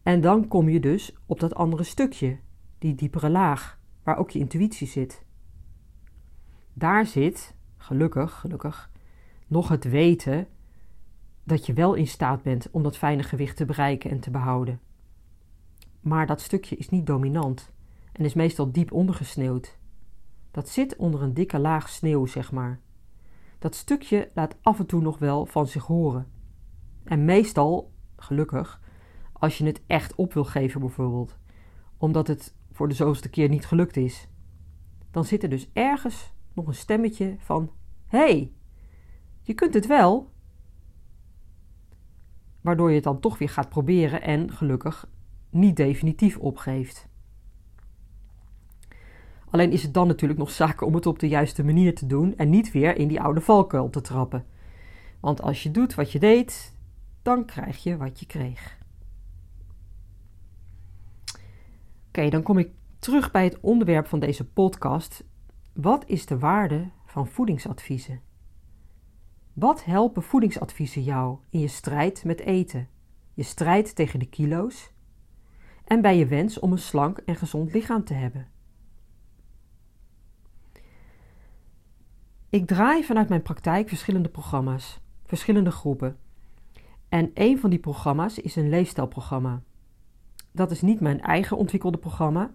En 0.04 0.22
dan 0.22 0.48
kom 0.48 0.70
je 0.70 0.80
dus 0.80 1.16
op 1.26 1.40
dat 1.40 1.56
andere 1.56 1.84
stukje, 1.84 2.40
die 2.78 2.96
diepere 2.96 3.30
laag, 3.30 3.80
waar 4.04 4.18
ook 4.18 4.30
je 4.30 4.40
intuïtie 4.40 4.88
zit. 4.88 5.26
Daar 6.74 7.06
zit, 7.06 7.56
gelukkig, 7.78 8.40
gelukkig, 8.40 8.92
nog 9.48 9.68
het 9.70 9.84
weten 9.84 10.48
dat 11.48 11.66
je 11.66 11.74
wel 11.74 11.94
in 11.94 12.08
staat 12.08 12.44
bent 12.44 12.68
om 12.72 12.84
dat 12.84 12.98
fijne 12.98 13.24
gewicht 13.24 13.58
te 13.58 13.66
bereiken 13.66 14.10
en 14.10 14.20
te 14.20 14.32
behouden. 14.32 14.80
Maar 16.00 16.28
dat 16.28 16.42
stukje 16.42 16.76
is 16.76 16.90
niet 16.90 17.06
dominant 17.06 17.72
en 18.12 18.26
is 18.26 18.34
meestal 18.34 18.72
diep 18.72 18.92
ondergesneeuwd. 18.92 19.78
Dat 20.52 20.70
zit 20.70 20.96
onder 20.96 21.22
een 21.22 21.34
dikke 21.34 21.60
laag 21.60 21.90
sneeuw, 21.90 22.26
zeg 22.26 22.52
maar. 22.52 22.80
Dat 23.60 23.76
stukje 23.76 24.30
laat 24.34 24.56
af 24.62 24.80
en 24.80 24.86
toe 24.86 25.02
nog 25.02 25.18
wel 25.18 25.46
van 25.46 25.68
zich 25.68 25.86
horen. 25.86 26.28
En 27.04 27.26
meestal, 27.26 27.92
gelukkig, 28.16 28.82
als 29.34 29.58
je 29.58 29.66
het 29.66 29.82
echt 29.88 30.16
op 30.16 30.34
wil 30.34 30.46
geven 30.46 30.80
bijvoorbeeld, 30.80 31.38
omdat 31.98 32.28
het 32.28 32.56
voor 32.72 32.88
de 32.88 32.96
zoveelste 32.96 33.30
keer 33.30 33.50
niet 33.50 33.66
gelukt 33.66 33.98
is, 33.98 34.28
dan 35.12 35.26
zit 35.26 35.44
er 35.44 35.50
dus 35.50 35.70
ergens 35.74 36.34
nog 36.54 36.68
een 36.68 36.74
stemmetje 36.74 37.36
van: 37.40 37.72
hey, 38.06 38.52
je 39.42 39.54
kunt 39.54 39.74
het 39.74 39.88
wel. 39.88 40.36
Waardoor 42.68 42.90
je 42.90 42.96
het 42.96 43.04
dan 43.04 43.20
toch 43.20 43.38
weer 43.38 43.50
gaat 43.50 43.70
proberen 43.70 44.22
en 44.22 44.52
gelukkig 44.52 45.08
niet 45.50 45.76
definitief 45.76 46.38
opgeeft. 46.38 47.08
Alleen 49.50 49.72
is 49.72 49.84
het 49.84 49.94
dan 49.94 50.08
natuurlijk 50.08 50.40
nog 50.40 50.52
zaak 50.52 50.82
om 50.82 50.94
het 50.94 51.06
op 51.06 51.20
de 51.20 51.28
juiste 51.28 51.64
manier 51.64 51.96
te 51.96 52.06
doen 52.06 52.38
en 52.38 52.50
niet 52.50 52.72
weer 52.72 52.98
in 52.98 53.08
die 53.08 53.22
oude 53.22 53.42
valkuil 53.42 53.90
te 53.90 54.02
trappen. 54.02 54.46
Want 55.20 55.42
als 55.42 55.64
je 55.64 55.72
doet 55.72 55.96
wat 55.96 56.12
je 56.12 56.20
deed, 56.20 56.76
dan 57.22 57.46
krijg 57.46 57.84
je 57.84 57.98
wat 57.98 58.20
je 58.20 58.26
kreeg. 58.26 58.78
Oké, 62.08 62.30
dan 62.30 62.44
kom 62.44 62.58
ik 62.58 62.72
terug 63.00 63.32
bij 63.32 63.44
het 63.44 63.60
onderwerp 63.60 64.08
van 64.08 64.20
deze 64.20 64.46
podcast. 64.46 65.24
Wat 65.74 66.04
is 66.08 66.26
de 66.26 66.40
waarde 66.40 66.90
van 67.06 67.28
voedingsadviezen? 67.28 68.27
Wat 69.60 69.86
helpen 69.86 70.24
voedingsadviezen 70.24 71.04
jou 71.04 71.38
in 71.50 71.60
je 71.60 71.68
strijd 71.68 72.24
met 72.24 72.40
eten, 72.40 72.88
je 73.34 73.44
strijd 73.44 73.96
tegen 73.96 74.20
de 74.20 74.26
kilo's 74.26 74.92
en 75.84 76.02
bij 76.02 76.18
je 76.18 76.26
wens 76.26 76.60
om 76.60 76.72
een 76.72 76.78
slank 76.78 77.18
en 77.18 77.36
gezond 77.36 77.74
lichaam 77.74 78.04
te 78.04 78.14
hebben? 78.14 78.48
Ik 82.50 82.68
draai 82.68 83.04
vanuit 83.04 83.30
mijn 83.30 83.42
praktijk 83.42 83.88
verschillende 83.88 84.30
programma's, 84.30 85.00
verschillende 85.26 85.72
groepen. 85.72 86.18
En 87.10 87.32
een 87.34 87.60
van 87.60 87.70
die 87.70 87.80
programma's 87.80 88.38
is 88.38 88.56
een 88.56 88.70
leefstijlprogramma. 88.70 89.62
Dat 90.52 90.72
is 90.72 90.82
niet 90.82 91.00
mijn 91.00 91.22
eigen 91.22 91.58
ontwikkelde 91.58 91.98
programma, 91.98 92.52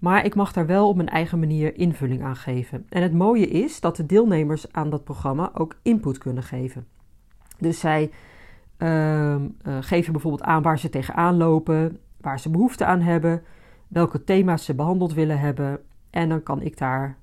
maar 0.00 0.24
ik 0.24 0.34
mag 0.34 0.52
daar 0.52 0.66
wel 0.66 0.88
op 0.88 0.96
mijn 0.96 1.08
eigen 1.08 1.38
manier 1.38 1.76
invulling 1.76 2.22
aan 2.22 2.36
geven. 2.36 2.86
En 2.88 3.02
het 3.02 3.12
mooie 3.12 3.46
is 3.46 3.80
dat 3.80 3.96
de 3.96 4.06
deelnemers 4.06 4.72
aan 4.72 4.90
dat 4.90 5.04
programma 5.04 5.50
ook 5.54 5.76
input 5.82 6.18
kunnen 6.18 6.42
geven. 6.42 6.86
Dus 7.58 7.80
zij 7.80 8.10
uh, 8.78 9.34
uh, 9.34 9.42
geven 9.80 10.12
bijvoorbeeld 10.12 10.42
aan 10.42 10.62
waar 10.62 10.78
ze 10.78 10.88
tegenaan 10.88 11.36
lopen, 11.36 11.98
waar 12.20 12.40
ze 12.40 12.50
behoefte 12.50 12.84
aan 12.84 13.00
hebben, 13.00 13.42
welke 13.88 14.24
thema's 14.24 14.64
ze 14.64 14.74
behandeld 14.74 15.14
willen 15.14 15.38
hebben. 15.38 15.80
En 16.10 16.28
dan 16.28 16.42
kan 16.42 16.62
ik 16.62 16.78
daar 16.78 17.18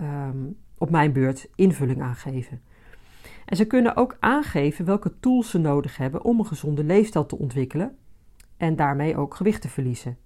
um, 0.00 0.56
op 0.78 0.90
mijn 0.90 1.12
beurt 1.12 1.48
invulling 1.54 2.02
aan 2.02 2.14
geven. 2.14 2.60
En 3.44 3.56
ze 3.56 3.64
kunnen 3.64 3.96
ook 3.96 4.16
aangeven 4.20 4.84
welke 4.84 5.12
tools 5.20 5.50
ze 5.50 5.58
nodig 5.58 5.96
hebben 5.96 6.24
om 6.24 6.38
een 6.38 6.46
gezonde 6.46 6.84
leefstijl 6.84 7.26
te 7.26 7.38
ontwikkelen 7.38 7.96
en 8.56 8.76
daarmee 8.76 9.16
ook 9.16 9.34
gewicht 9.34 9.62
te 9.62 9.68
verliezen. 9.68 10.16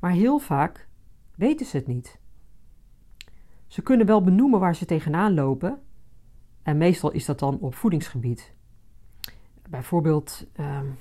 Maar 0.00 0.12
heel 0.12 0.38
vaak 0.38 0.88
weten 1.36 1.66
ze 1.66 1.76
het 1.76 1.86
niet. 1.86 2.18
Ze 3.66 3.82
kunnen 3.82 4.06
wel 4.06 4.22
benoemen 4.22 4.60
waar 4.60 4.76
ze 4.76 4.84
tegenaan 4.84 5.34
lopen, 5.34 5.80
en 6.62 6.76
meestal 6.76 7.10
is 7.10 7.24
dat 7.24 7.38
dan 7.38 7.58
op 7.58 7.74
voedingsgebied. 7.74 8.54
Bijvoorbeeld, 9.68 10.46
um, 10.60 10.96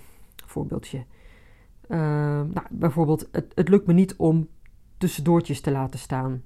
voorbeeldje. 0.45 0.97
Uh, 1.87 1.97
nou, 2.41 2.65
bijvoorbeeld, 2.69 3.27
het, 3.31 3.51
het 3.55 3.69
lukt 3.69 3.87
me 3.87 3.93
niet 3.93 4.15
om 4.15 4.49
tussendoortjes 4.97 5.61
te 5.61 5.71
laten 5.71 5.99
staan. 5.99 6.43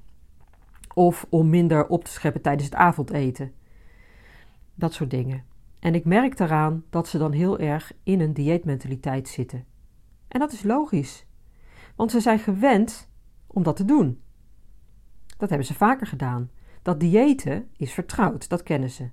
Of 0.94 1.26
om 1.30 1.50
minder 1.50 1.88
op 1.88 2.04
te 2.04 2.12
scheppen 2.12 2.42
tijdens 2.42 2.66
het 2.66 2.76
avondeten. 2.76 3.54
Dat 4.76 4.94
soort 4.94 5.10
dingen. 5.10 5.44
En 5.80 5.96
ik 5.96 6.06
merk 6.06 6.38
daaraan 6.38 6.84
dat 6.90 7.08
ze 7.08 7.18
dan 7.18 7.32
heel 7.32 7.60
erg 7.60 7.94
in 8.04 8.20
een 8.20 8.34
dieetmentaliteit 8.34 9.28
zitten. 9.28 9.66
En 10.28 10.40
dat 10.40 10.52
is 10.52 10.64
logisch, 10.64 11.26
want 11.96 12.12
ze 12.12 12.20
zijn 12.20 12.40
gewend 12.40 13.12
om 13.48 13.64
dat 13.64 13.76
te 13.76 13.86
doen. 13.86 14.22
Dat 15.38 15.50
hebben 15.50 15.68
ze 15.68 15.74
vaker 15.74 16.08
gedaan. 16.08 16.50
Dat 16.82 17.00
diëten 17.00 17.70
is 17.78 17.94
vertrouwd, 17.94 18.50
dat 18.50 18.64
kennen 18.64 18.90
ze. 18.90 19.10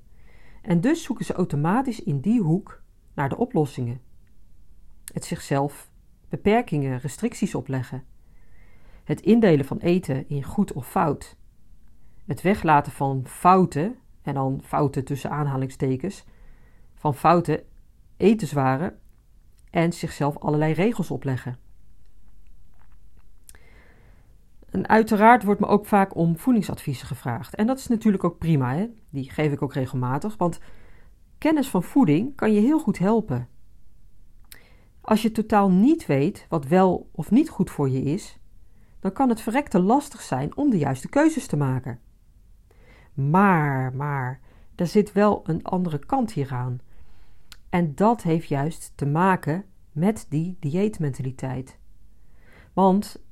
En 0.63 0.81
dus 0.81 1.03
zoeken 1.03 1.25
ze 1.25 1.33
automatisch 1.33 2.03
in 2.03 2.21
die 2.21 2.41
hoek 2.41 2.83
naar 3.15 3.29
de 3.29 3.37
oplossingen. 3.37 4.01
Het 5.13 5.25
zichzelf 5.25 5.91
beperkingen, 6.29 6.99
restricties 6.99 7.55
opleggen. 7.55 8.05
Het 9.05 9.21
indelen 9.21 9.65
van 9.65 9.79
eten 9.79 10.29
in 10.29 10.43
goed 10.43 10.73
of 10.73 10.89
fout. 10.89 11.37
Het 12.27 12.43
weglaten 12.43 12.93
van 12.93 13.27
fouten, 13.27 13.99
en 14.23 14.35
dan 14.35 14.61
fouten 14.65 15.05
tussen 15.05 15.31
aanhalingstekens, 15.31 16.25
van 16.95 17.15
fouten 17.15 17.63
etenswaren 18.17 18.99
en 19.71 19.93
zichzelf 19.93 20.39
allerlei 20.39 20.73
regels 20.73 21.11
opleggen. 21.11 21.59
En 24.71 24.89
uiteraard 24.89 25.45
wordt 25.45 25.61
me 25.61 25.67
ook 25.67 25.87
vaak 25.87 26.17
om 26.17 26.39
voedingsadviezen 26.39 27.07
gevraagd. 27.07 27.55
En 27.55 27.67
dat 27.67 27.79
is 27.79 27.87
natuurlijk 27.87 28.25
ook 28.25 28.39
prima, 28.39 28.75
hè? 28.75 28.87
die 29.11 29.31
geef 29.31 29.53
ik 29.53 29.63
ook 29.63 29.75
regelmatig, 29.75 30.37
want 30.37 30.61
kennis 31.39 31.69
van 31.69 31.83
voeding 31.83 32.37
kan 32.37 32.53
je 32.53 32.61
heel 32.61 32.79
goed 32.79 32.99
helpen. 32.99 33.49
Als 35.01 35.23
je 35.23 35.33
totaal 35.33 35.71
niet 35.71 36.07
weet 36.07 36.47
wat 36.49 36.67
wel 36.67 37.09
of 37.13 37.31
niet 37.31 37.49
goed 37.49 37.71
voor 37.71 37.89
je 37.89 38.03
is, 38.03 38.39
dan 39.01 39.13
kan 39.13 39.29
het 39.29 39.41
verrekte 39.41 39.81
lastig 39.81 40.21
zijn 40.21 40.57
om 40.57 40.71
de 40.71 40.79
juiste 40.79 41.09
keuzes 41.09 41.47
te 41.47 41.57
maken. 41.57 42.01
Maar, 43.15 43.95
maar, 43.95 44.41
er 44.75 44.87
zit 44.87 45.13
wel 45.13 45.41
een 45.45 45.65
andere 45.65 45.99
kant 45.99 46.33
hieraan. 46.33 46.81
En 47.69 47.95
dat 47.95 48.23
heeft 48.23 48.49
juist 48.49 48.93
te 48.95 49.07
maken 49.07 49.65
met 49.93 50.27
die 50.29 50.57
dieetmentaliteit. 50.61 51.79
Want 52.73 53.23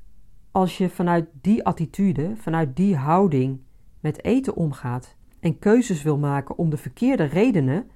als 0.58 0.78
je 0.78 0.90
vanuit 0.90 1.28
die 1.40 1.64
attitude, 1.64 2.36
vanuit 2.36 2.76
die 2.76 2.96
houding 2.96 3.60
met 4.00 4.24
eten 4.24 4.56
omgaat 4.56 5.16
en 5.40 5.58
keuzes 5.58 6.02
wil 6.02 6.18
maken 6.18 6.58
om 6.58 6.70
de 6.70 6.76
verkeerde 6.76 7.24
redenen, 7.24 7.90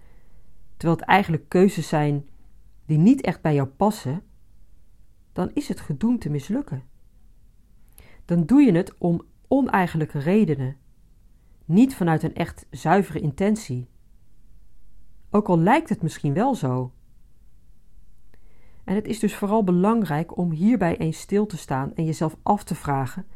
terwijl 0.76 1.00
het 1.00 1.08
eigenlijk 1.08 1.48
keuzes 1.48 1.88
zijn 1.88 2.28
die 2.86 2.98
niet 2.98 3.20
echt 3.20 3.42
bij 3.42 3.54
jou 3.54 3.68
passen, 3.68 4.22
dan 5.32 5.50
is 5.54 5.68
het 5.68 5.80
gedoemd 5.80 6.20
te 6.20 6.30
mislukken. 6.30 6.82
Dan 8.24 8.46
doe 8.46 8.60
je 8.60 8.72
het 8.72 8.98
om 8.98 9.22
oneigenlijke 9.48 10.18
redenen, 10.18 10.76
niet 11.64 11.94
vanuit 11.94 12.22
een 12.22 12.34
echt 12.34 12.66
zuivere 12.70 13.20
intentie. 13.20 13.88
Ook 15.30 15.48
al 15.48 15.58
lijkt 15.58 15.88
het 15.88 16.02
misschien 16.02 16.34
wel 16.34 16.54
zo. 16.54 16.92
En 18.84 18.94
het 18.94 19.06
is 19.06 19.18
dus 19.18 19.34
vooral 19.34 19.64
belangrijk 19.64 20.36
om 20.36 20.50
hierbij 20.50 20.96
eens 20.96 21.20
stil 21.20 21.46
te 21.46 21.56
staan 21.56 21.94
en 21.94 22.04
jezelf 22.04 22.36
af 22.42 22.64
te 22.64 22.74
vragen: 22.74 23.26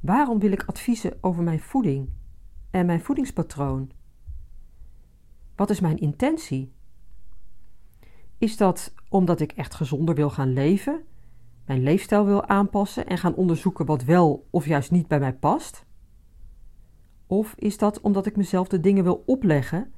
waarom 0.00 0.38
wil 0.38 0.52
ik 0.52 0.62
adviezen 0.62 1.18
over 1.20 1.42
mijn 1.42 1.60
voeding 1.60 2.08
en 2.70 2.86
mijn 2.86 3.00
voedingspatroon? 3.00 3.90
Wat 5.56 5.70
is 5.70 5.80
mijn 5.80 5.98
intentie? 5.98 6.72
Is 8.38 8.56
dat 8.56 8.94
omdat 9.08 9.40
ik 9.40 9.52
echt 9.52 9.74
gezonder 9.74 10.14
wil 10.14 10.30
gaan 10.30 10.52
leven, 10.52 11.04
mijn 11.64 11.82
leefstijl 11.82 12.24
wil 12.24 12.46
aanpassen 12.46 13.06
en 13.06 13.18
gaan 13.18 13.34
onderzoeken 13.34 13.86
wat 13.86 14.04
wel 14.04 14.46
of 14.50 14.66
juist 14.66 14.90
niet 14.90 15.08
bij 15.08 15.18
mij 15.18 15.34
past? 15.34 15.86
Of 17.26 17.54
is 17.54 17.78
dat 17.78 18.00
omdat 18.00 18.26
ik 18.26 18.36
mezelf 18.36 18.68
de 18.68 18.80
dingen 18.80 19.04
wil 19.04 19.22
opleggen 19.26 19.92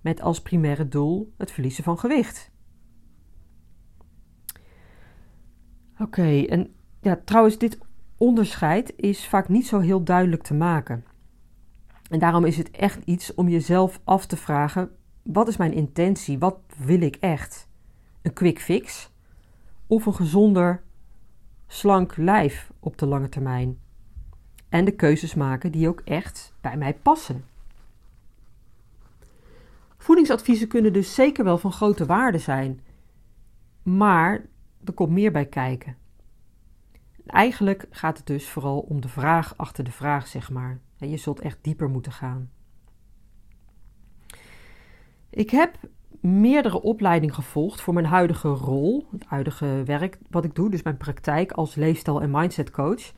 met 0.00 0.20
als 0.20 0.42
primaire 0.42 0.88
doel 0.88 1.32
het 1.36 1.50
verliezen 1.50 1.84
van 1.84 1.98
gewicht? 1.98 2.52
Oké, 6.02 6.42
en 6.42 6.74
ja, 7.00 7.20
trouwens, 7.24 7.58
dit 7.58 7.78
onderscheid 8.16 8.92
is 8.96 9.28
vaak 9.28 9.48
niet 9.48 9.66
zo 9.66 9.78
heel 9.78 10.04
duidelijk 10.04 10.42
te 10.42 10.54
maken. 10.54 11.04
En 12.10 12.18
daarom 12.18 12.44
is 12.44 12.56
het 12.56 12.70
echt 12.70 13.04
iets 13.04 13.34
om 13.34 13.48
jezelf 13.48 14.00
af 14.04 14.26
te 14.26 14.36
vragen: 14.36 14.90
wat 15.22 15.48
is 15.48 15.56
mijn 15.56 15.72
intentie? 15.72 16.38
Wat 16.38 16.58
wil 16.76 17.00
ik 17.00 17.16
echt? 17.16 17.68
Een 18.22 18.32
quick 18.32 18.60
fix 18.60 19.10
of 19.86 20.06
een 20.06 20.14
gezonder, 20.14 20.82
slank 21.66 22.16
lijf 22.16 22.72
op 22.78 22.98
de 22.98 23.06
lange 23.06 23.28
termijn? 23.28 23.78
En 24.68 24.84
de 24.84 24.94
keuzes 24.94 25.34
maken 25.34 25.72
die 25.72 25.88
ook 25.88 26.00
echt 26.04 26.54
bij 26.60 26.76
mij 26.76 26.94
passen. 26.94 27.44
Voedingsadviezen 29.96 30.68
kunnen 30.68 30.92
dus 30.92 31.14
zeker 31.14 31.44
wel 31.44 31.58
van 31.58 31.72
grote 31.72 32.06
waarde 32.06 32.38
zijn, 32.38 32.80
maar 33.82 34.48
er 34.84 34.92
komt 34.92 35.10
meer 35.10 35.32
bij 35.32 35.46
kijken. 35.46 35.96
Eigenlijk 37.26 37.86
gaat 37.90 38.16
het 38.16 38.26
dus 38.26 38.48
vooral 38.48 38.78
om 38.78 39.00
de 39.00 39.08
vraag 39.08 39.56
achter 39.56 39.84
de 39.84 39.92
vraag, 39.92 40.26
zeg 40.26 40.50
maar. 40.50 40.80
Je 40.96 41.16
zult 41.16 41.40
echt 41.40 41.58
dieper 41.60 41.88
moeten 41.88 42.12
gaan. 42.12 42.50
Ik 45.30 45.50
heb 45.50 45.78
meerdere 46.20 46.82
opleidingen 46.82 47.34
gevolgd 47.34 47.80
voor 47.80 47.94
mijn 47.94 48.06
huidige 48.06 48.48
rol, 48.48 49.06
het 49.10 49.24
huidige 49.24 49.82
werk 49.84 50.18
wat 50.30 50.44
ik 50.44 50.54
doe, 50.54 50.70
dus 50.70 50.82
mijn 50.82 50.96
praktijk 50.96 51.52
als 51.52 51.74
leefstijl- 51.74 52.22
en 52.22 52.30
mindset 52.30 52.70
coach. 52.70 53.12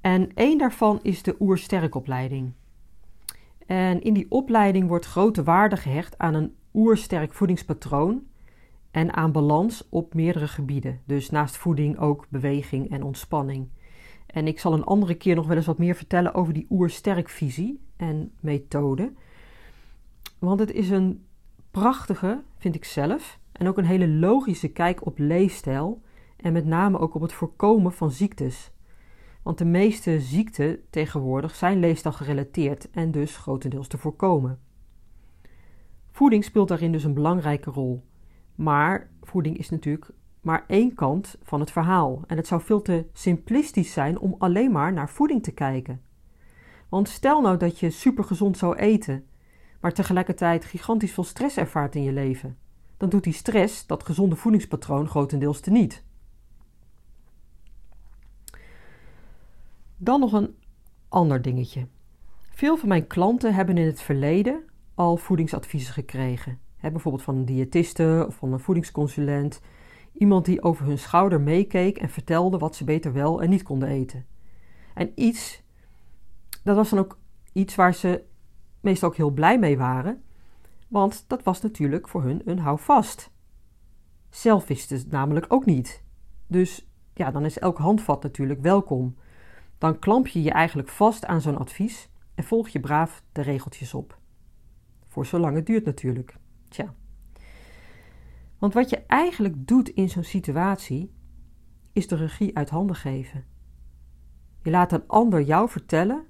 En 0.00 0.34
één 0.34 0.58
daarvan 0.58 0.98
is 1.02 1.22
de 1.22 1.36
Oersterk-opleiding. 1.40 2.52
En 3.66 4.02
in 4.02 4.14
die 4.14 4.30
opleiding 4.30 4.88
wordt 4.88 5.06
grote 5.06 5.42
waarde 5.42 5.76
gehecht 5.76 6.18
aan 6.18 6.34
een 6.34 6.54
oersterk 6.74 7.32
voedingspatroon 7.32 8.22
en 8.90 9.12
aan 9.12 9.32
balans 9.32 9.88
op 9.88 10.14
meerdere 10.14 10.48
gebieden. 10.48 11.00
Dus 11.04 11.30
naast 11.30 11.56
voeding 11.56 11.98
ook 11.98 12.26
beweging 12.28 12.90
en 12.90 13.02
ontspanning. 13.02 13.68
En 14.26 14.46
ik 14.46 14.60
zal 14.60 14.72
een 14.72 14.84
andere 14.84 15.14
keer 15.14 15.34
nog 15.34 15.46
wel 15.46 15.56
eens 15.56 15.66
wat 15.66 15.78
meer 15.78 15.94
vertellen 15.94 16.34
over 16.34 16.52
die 16.52 16.66
oersterk 16.70 17.28
visie 17.28 17.80
en 17.96 18.32
methode. 18.40 19.12
Want 20.38 20.60
het 20.60 20.72
is 20.72 20.90
een 20.90 21.24
prachtige, 21.70 22.42
vind 22.58 22.74
ik 22.74 22.84
zelf, 22.84 23.38
en 23.52 23.68
ook 23.68 23.78
een 23.78 23.84
hele 23.84 24.08
logische 24.08 24.68
kijk 24.68 25.06
op 25.06 25.18
leefstijl 25.18 26.02
en 26.36 26.52
met 26.52 26.66
name 26.66 26.98
ook 26.98 27.14
op 27.14 27.22
het 27.22 27.32
voorkomen 27.32 27.92
van 27.92 28.10
ziektes. 28.10 28.70
Want 29.42 29.58
de 29.58 29.64
meeste 29.64 30.20
ziekten 30.20 30.80
tegenwoordig 30.90 31.54
zijn 31.54 31.78
leefstijl 31.78 32.14
gerelateerd 32.14 32.90
en 32.90 33.10
dus 33.10 33.36
grotendeels 33.36 33.88
te 33.88 33.98
voorkomen. 33.98 34.58
Voeding 36.10 36.44
speelt 36.44 36.68
daarin 36.68 36.92
dus 36.92 37.04
een 37.04 37.14
belangrijke 37.14 37.70
rol. 37.70 38.04
Maar 38.60 39.10
voeding 39.22 39.58
is 39.58 39.70
natuurlijk 39.70 40.10
maar 40.40 40.64
één 40.66 40.94
kant 40.94 41.36
van 41.42 41.60
het 41.60 41.70
verhaal. 41.70 42.22
En 42.26 42.36
het 42.36 42.46
zou 42.46 42.60
veel 42.60 42.82
te 42.82 43.06
simplistisch 43.12 43.92
zijn 43.92 44.18
om 44.18 44.34
alleen 44.38 44.72
maar 44.72 44.92
naar 44.92 45.08
voeding 45.10 45.42
te 45.42 45.52
kijken. 45.52 46.02
Want 46.88 47.08
stel 47.08 47.40
nou 47.40 47.56
dat 47.56 47.78
je 47.78 47.90
supergezond 47.90 48.58
zou 48.58 48.76
eten, 48.76 49.26
maar 49.80 49.92
tegelijkertijd 49.92 50.64
gigantisch 50.64 51.12
veel 51.12 51.24
stress 51.24 51.56
ervaart 51.56 51.94
in 51.94 52.02
je 52.02 52.12
leven. 52.12 52.58
Dan 52.96 53.08
doet 53.08 53.24
die 53.24 53.32
stress 53.32 53.86
dat 53.86 54.04
gezonde 54.04 54.36
voedingspatroon 54.36 55.08
grotendeels 55.08 55.60
teniet. 55.60 56.04
Dan 59.96 60.20
nog 60.20 60.32
een 60.32 60.56
ander 61.08 61.42
dingetje. 61.42 61.86
Veel 62.50 62.76
van 62.76 62.88
mijn 62.88 63.06
klanten 63.06 63.54
hebben 63.54 63.78
in 63.78 63.86
het 63.86 64.00
verleden 64.00 64.62
al 64.94 65.16
voedingsadviezen 65.16 65.92
gekregen 65.92 66.68
bijvoorbeeld 66.80 67.22
van 67.24 67.36
een 67.36 67.44
diëtiste 67.44 68.24
of 68.28 68.34
van 68.34 68.52
een 68.52 68.60
voedingsconsulent. 68.60 69.60
Iemand 70.12 70.44
die 70.44 70.62
over 70.62 70.86
hun 70.86 70.98
schouder 70.98 71.40
meekeek 71.40 71.98
en 71.98 72.08
vertelde 72.08 72.58
wat 72.58 72.76
ze 72.76 72.84
beter 72.84 73.12
wel 73.12 73.42
en 73.42 73.50
niet 73.50 73.62
konden 73.62 73.88
eten. 73.88 74.26
En 74.94 75.12
iets, 75.14 75.62
dat 76.64 76.76
was 76.76 76.90
dan 76.90 76.98
ook 76.98 77.18
iets 77.52 77.74
waar 77.74 77.94
ze 77.94 78.24
meestal 78.80 79.08
ook 79.08 79.16
heel 79.16 79.30
blij 79.30 79.58
mee 79.58 79.78
waren, 79.78 80.22
want 80.88 81.24
dat 81.26 81.42
was 81.42 81.60
natuurlijk 81.60 82.08
voor 82.08 82.22
hun 82.22 82.42
een 82.44 82.58
houvast. 82.58 83.30
Zelf 84.30 84.66
wisten 84.66 84.96
ze 84.96 85.02
het 85.02 85.12
namelijk 85.12 85.46
ook 85.48 85.64
niet. 85.64 86.02
Dus 86.46 86.88
ja, 87.14 87.30
dan 87.30 87.44
is 87.44 87.58
elk 87.58 87.78
handvat 87.78 88.22
natuurlijk 88.22 88.60
welkom. 88.60 89.16
Dan 89.78 89.98
klamp 89.98 90.26
je 90.26 90.42
je 90.42 90.50
eigenlijk 90.50 90.88
vast 90.88 91.24
aan 91.26 91.40
zo'n 91.40 91.58
advies 91.58 92.08
en 92.34 92.44
volg 92.44 92.68
je 92.68 92.80
braaf 92.80 93.22
de 93.32 93.42
regeltjes 93.42 93.94
op. 93.94 94.18
Voor 95.08 95.26
zolang 95.26 95.56
het 95.56 95.66
duurt 95.66 95.84
natuurlijk. 95.84 96.36
Tja. 96.70 96.94
Want 98.58 98.74
wat 98.74 98.90
je 98.90 98.98
eigenlijk 99.06 99.66
doet 99.66 99.88
in 99.88 100.08
zo'n 100.08 100.24
situatie, 100.24 101.12
is 101.92 102.08
de 102.08 102.16
regie 102.16 102.56
uit 102.56 102.70
handen 102.70 102.96
geven. 102.96 103.44
Je 104.62 104.70
laat 104.70 104.92
een 104.92 105.06
ander 105.06 105.42
jou 105.42 105.68
vertellen 105.68 106.26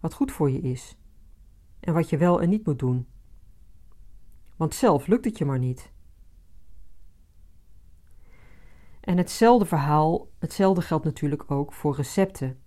wat 0.00 0.14
goed 0.14 0.32
voor 0.32 0.50
je 0.50 0.60
is 0.60 0.96
en 1.80 1.94
wat 1.94 2.10
je 2.10 2.16
wel 2.16 2.42
en 2.42 2.48
niet 2.48 2.66
moet 2.66 2.78
doen. 2.78 3.06
Want 4.56 4.74
zelf 4.74 5.06
lukt 5.06 5.24
het 5.24 5.38
je 5.38 5.44
maar 5.44 5.58
niet. 5.58 5.92
En 9.00 9.16
hetzelfde 9.16 9.66
verhaal, 9.66 10.28
hetzelfde 10.38 10.82
geldt 10.82 11.04
natuurlijk 11.04 11.50
ook 11.50 11.72
voor 11.72 11.96
recepten. 11.96 12.58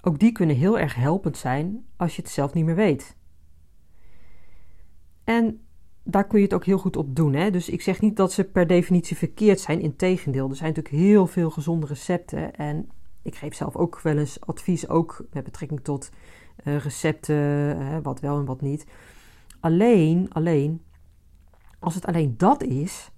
Ook 0.00 0.18
die 0.18 0.32
kunnen 0.32 0.56
heel 0.56 0.78
erg 0.78 0.94
helpend 0.94 1.36
zijn 1.36 1.86
als 1.96 2.16
je 2.16 2.22
het 2.22 2.30
zelf 2.30 2.52
niet 2.52 2.64
meer 2.64 2.74
weet. 2.74 3.16
En 5.24 5.63
daar 6.04 6.26
kun 6.26 6.38
je 6.38 6.44
het 6.44 6.54
ook 6.54 6.64
heel 6.64 6.78
goed 6.78 6.96
op 6.96 7.16
doen. 7.16 7.34
Hè? 7.34 7.50
Dus 7.50 7.68
ik 7.68 7.82
zeg 7.82 8.00
niet 8.00 8.16
dat 8.16 8.32
ze 8.32 8.44
per 8.44 8.66
definitie 8.66 9.16
verkeerd 9.16 9.60
zijn. 9.60 9.80
Integendeel, 9.80 10.50
er 10.50 10.56
zijn 10.56 10.72
natuurlijk 10.74 11.04
heel 11.04 11.26
veel 11.26 11.50
gezonde 11.50 11.86
recepten. 11.86 12.54
En 12.54 12.88
ik 13.22 13.34
geef 13.34 13.54
zelf 13.54 13.76
ook 13.76 14.00
wel 14.00 14.18
eens 14.18 14.40
advies, 14.40 14.88
ook 14.88 15.24
met 15.32 15.44
betrekking 15.44 15.80
tot 15.80 16.10
uh, 16.64 16.76
recepten, 16.76 17.36
uh, 17.80 17.98
wat 18.02 18.20
wel 18.20 18.38
en 18.38 18.44
wat 18.44 18.60
niet. 18.60 18.86
Alleen, 19.60 20.32
alleen, 20.32 20.82
als 21.78 21.94
het 21.94 22.06
alleen 22.06 22.34
dat 22.36 22.62
is, 22.62 23.10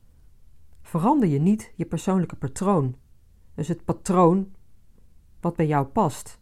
verander 0.83 1.29
je 1.29 1.39
niet 1.39 1.73
je 1.75 1.85
persoonlijke 1.85 2.37
patroon. 2.37 2.97
Dus 3.55 3.69
het 3.69 3.85
patroon 3.85 4.55
wat 5.41 5.57
bij 5.57 5.67
jou 5.67 5.87
past. 5.87 6.39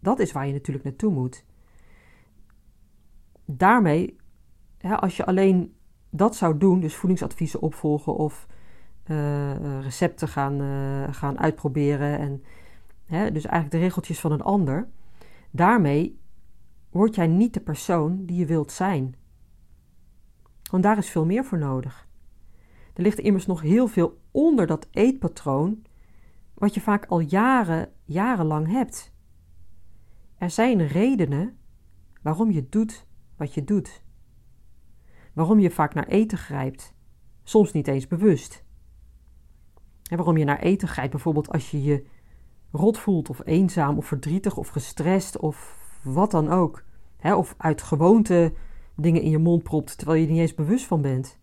Dat 0.00 0.18
is 0.18 0.32
waar 0.32 0.46
je 0.46 0.52
natuurlijk 0.52 0.84
naartoe 0.84 1.12
moet. 1.12 1.44
Daarmee 3.44 4.16
als 4.80 5.16
je 5.16 5.26
alleen 5.26 5.74
dat 6.10 6.36
zou 6.36 6.58
doen, 6.58 6.80
dus 6.80 6.94
voedingsadviezen 6.94 7.60
opvolgen 7.60 8.14
of 8.14 8.46
uh, 9.06 9.80
recepten 9.80 10.28
gaan, 10.28 10.60
uh, 10.60 11.14
gaan 11.14 11.38
uitproberen 11.38 12.18
en 12.18 12.42
hè, 13.04 13.32
dus 13.32 13.44
eigenlijk 13.44 13.70
de 13.70 13.78
regeltjes 13.78 14.20
van 14.20 14.32
een 14.32 14.42
ander, 14.42 14.88
daarmee 15.50 16.20
word 16.90 17.14
jij 17.14 17.26
niet 17.26 17.54
de 17.54 17.60
persoon 17.60 18.24
die 18.24 18.36
je 18.36 18.46
wilt 18.46 18.72
zijn. 18.72 19.14
Want 20.70 20.82
daar 20.82 20.98
is 20.98 21.10
veel 21.10 21.24
meer 21.24 21.44
voor 21.44 21.58
nodig. 21.58 22.08
Er 22.94 23.02
ligt 23.02 23.18
immers 23.18 23.46
nog 23.46 23.60
heel 23.60 23.86
veel 23.86 24.20
onder 24.30 24.66
dat 24.66 24.88
eetpatroon, 24.90 25.82
wat 26.54 26.74
je 26.74 26.80
vaak 26.80 27.06
al 27.06 27.20
jaren, 27.20 27.92
jarenlang 28.04 28.70
hebt. 28.70 29.12
Er 30.38 30.50
zijn 30.50 30.86
redenen 30.86 31.58
waarom 32.22 32.50
je 32.50 32.68
doet 32.68 33.06
wat 33.36 33.54
je 33.54 33.64
doet. 33.64 34.02
Waarom 35.38 35.58
je 35.58 35.70
vaak 35.70 35.94
naar 35.94 36.06
eten 36.06 36.38
grijpt, 36.38 36.94
soms 37.42 37.72
niet 37.72 37.88
eens 37.88 38.06
bewust. 38.06 38.64
En 40.10 40.16
waarom 40.16 40.36
je 40.36 40.44
naar 40.44 40.58
eten 40.58 40.88
grijpt, 40.88 41.10
bijvoorbeeld 41.10 41.52
als 41.52 41.70
je 41.70 41.82
je 41.82 42.06
rot 42.70 42.98
voelt, 42.98 43.30
of 43.30 43.40
eenzaam, 43.44 43.96
of 43.96 44.06
verdrietig, 44.06 44.56
of 44.56 44.68
gestrest, 44.68 45.36
of 45.36 45.78
wat 46.02 46.30
dan 46.30 46.48
ook. 46.48 46.84
of 47.22 47.54
uit 47.58 47.82
gewoonte 47.82 48.52
dingen 48.96 49.22
in 49.22 49.30
je 49.30 49.38
mond 49.38 49.62
propt 49.62 49.98
terwijl 49.98 50.20
je 50.20 50.26
er 50.26 50.32
niet 50.32 50.40
eens 50.40 50.54
bewust 50.54 50.86
van 50.86 51.02
bent. 51.02 51.38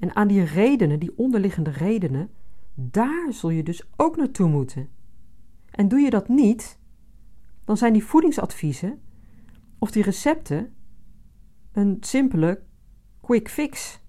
En 0.00 0.14
aan 0.14 0.28
die 0.28 0.44
redenen, 0.44 0.98
die 0.98 1.18
onderliggende 1.18 1.70
redenen, 1.70 2.30
daar 2.74 3.32
zul 3.32 3.50
je 3.50 3.62
dus 3.62 3.82
ook 3.96 4.16
naartoe 4.16 4.48
moeten. 4.48 4.88
En 5.70 5.88
doe 5.88 6.00
je 6.00 6.10
dat 6.10 6.28
niet, 6.28 6.78
dan 7.64 7.76
zijn 7.76 7.92
die 7.92 8.04
voedingsadviezen 8.04 9.00
of 9.78 9.90
die 9.90 10.02
recepten 10.02 10.74
een 11.80 11.96
simpele 12.00 12.62
quick 13.20 13.48
fix. 13.48 14.00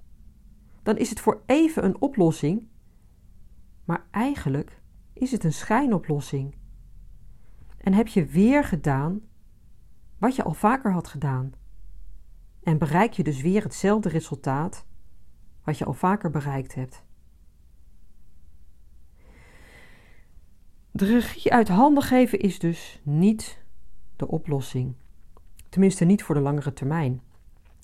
Dan 0.83 0.97
is 0.97 1.09
het 1.09 1.19
voor 1.19 1.41
even 1.45 1.85
een 1.85 2.01
oplossing, 2.01 2.67
maar 3.85 4.07
eigenlijk 4.11 4.81
is 5.13 5.31
het 5.31 5.43
een 5.43 5.53
schijnoplossing. 5.53 6.55
En 7.77 7.93
heb 7.93 8.07
je 8.07 8.25
weer 8.25 8.63
gedaan 8.63 9.21
wat 10.17 10.35
je 10.35 10.43
al 10.43 10.53
vaker 10.53 10.91
had 10.91 11.07
gedaan. 11.07 11.53
En 12.63 12.77
bereik 12.77 13.13
je 13.13 13.23
dus 13.23 13.41
weer 13.41 13.63
hetzelfde 13.63 14.09
resultaat 14.09 14.85
wat 15.63 15.77
je 15.77 15.85
al 15.85 15.93
vaker 15.93 16.29
bereikt 16.29 16.75
hebt. 16.75 17.03
De 20.91 21.05
regie 21.05 21.53
uit 21.53 21.67
handen 21.67 22.03
geven 22.03 22.39
is 22.39 22.59
dus 22.59 23.01
niet 23.03 23.63
de 24.15 24.27
oplossing. 24.27 24.95
Tenminste, 25.69 26.05
niet 26.05 26.23
voor 26.23 26.35
de 26.35 26.41
langere 26.41 26.73
termijn. 26.73 27.21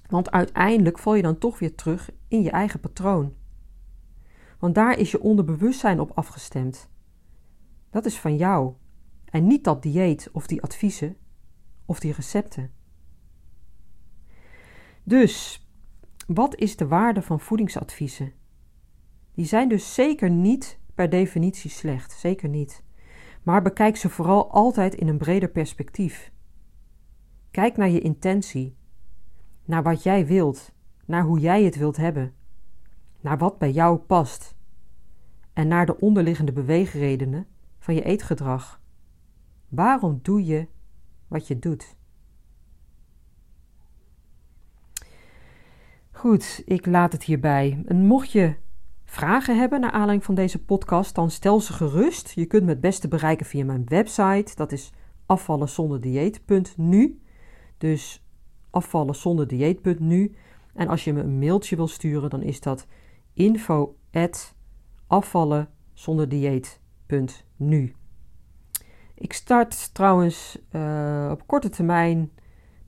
Want 0.08 0.32
uiteindelijk 0.32 1.00
val 1.00 1.16
je 1.16 1.22
dan 1.22 1.38
toch 1.38 1.60
weer 1.60 1.76
terug 1.76 2.10
in 2.28 2.44
je 2.44 2.52
eigen 2.52 2.80
patroon. 2.80 3.34
Want 4.60 4.76
daar 4.76 5.00
is 5.00 5.12
je 5.12 5.22
onderbewustzijn 5.22 6.00
op 6.00 6.12
afgestemd. 6.16 6.90
Dat 7.90 8.06
is 8.06 8.20
van 8.20 8.36
jou. 8.36 8.74
En 9.26 9.48
niet 9.48 9.64
dat 9.64 9.82
dieet 9.82 10.30
of 10.32 10.48
die 10.48 10.62
adviezen 10.62 11.18
of 11.86 12.00
die 12.00 12.14
recepten. 12.14 12.72
Dus, 15.04 15.68
wat 16.28 16.56
is 16.56 16.76
de 16.76 16.88
waarde 16.88 17.22
van 17.22 17.40
voedingsadviezen? 17.40 18.34
Die 19.34 19.46
zijn 19.46 19.70
dus 19.70 19.94
zeker 19.94 20.30
niet 20.30 20.80
per 20.94 21.10
definitie 21.10 21.70
slecht, 21.70 22.12
zeker 22.12 22.50
niet. 22.50 22.84
Maar 23.44 23.62
bekijk 23.62 23.96
ze 23.96 24.10
vooral 24.10 24.52
altijd 24.52 24.96
in 24.96 25.08
een 25.08 25.18
breder 25.18 25.50
perspectief. 25.50 26.32
Kijk 27.52 27.78
naar 27.78 27.90
je 27.90 28.00
intentie, 28.00 28.76
naar 29.68 29.84
wat 29.84 30.04
jij 30.04 30.26
wilt, 30.26 30.72
naar 31.06 31.24
hoe 31.24 31.40
jij 31.40 31.64
het 31.64 31.76
wilt 31.76 31.98
hebben, 31.98 32.34
naar 33.22 33.38
wat 33.38 33.58
bij 33.58 33.72
jou 33.72 33.98
past 33.98 34.56
en 35.54 35.68
naar 35.68 35.86
de 35.86 36.00
onderliggende 36.00 36.52
beweegredenen 36.52 37.48
van 37.80 37.96
je 37.96 38.04
eetgedrag. 38.04 38.82
Waarom 39.70 40.20
doe 40.22 40.46
je 40.46 40.68
wat 41.28 41.48
je 41.48 41.60
doet? 41.60 41.96
Goed, 46.12 46.62
ik 46.66 46.86
laat 46.86 47.12
het 47.12 47.24
hierbij. 47.24 47.84
En 47.86 48.06
mocht 48.06 48.32
je 48.32 48.56
vragen 49.04 49.60
hebben 49.60 49.80
naar 49.80 49.92
aanleiding 49.92 50.24
van 50.24 50.36
deze 50.36 50.64
podcast, 50.64 51.16
dan 51.16 51.32
stel 51.32 51.60
ze 51.60 51.74
gerust. 51.74 52.30
Je 52.30 52.46
kunt 52.46 52.64
me 52.64 52.70
het 52.70 52.82
beste 52.82 53.08
bereiken 53.08 53.46
via 53.46 53.66
mijn 53.66 53.86
website. 53.86 54.56
Dat 54.56 54.72
is 54.72 54.92
afvallenzonderdieet.nu. 55.26 57.22
Dus 57.78 58.27
afvallenzonderdieet.nu. 58.70 60.36
En 60.74 60.88
als 60.88 61.04
je 61.04 61.14
me 61.14 61.22
een 61.22 61.40
mailtje 61.40 61.76
wil 61.76 61.88
sturen, 61.88 62.30
dan 62.30 62.42
is 62.42 62.60
dat 62.60 62.88
info 63.34 63.96
afvallenzonderdieet.nu. 65.08 67.96
Ik 69.14 69.34
start 69.34 69.94
trouwens 69.94 70.60
uh, 70.72 71.30
op 71.32 71.48
korte 71.48 71.70
termijn 71.70 72.32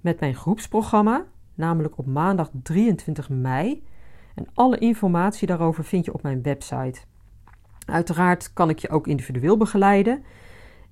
met 0.01 0.19
mijn 0.19 0.35
groepsprogramma, 0.35 1.25
namelijk 1.55 1.97
op 1.97 2.05
maandag 2.05 2.49
23 2.63 3.29
mei. 3.29 3.87
En 4.35 4.47
alle 4.53 4.77
informatie 4.77 5.47
daarover 5.47 5.83
vind 5.83 6.05
je 6.05 6.13
op 6.13 6.21
mijn 6.21 6.41
website. 6.41 6.99
Uiteraard 7.85 8.53
kan 8.53 8.69
ik 8.69 8.79
je 8.79 8.89
ook 8.89 9.07
individueel 9.07 9.57
begeleiden. 9.57 10.23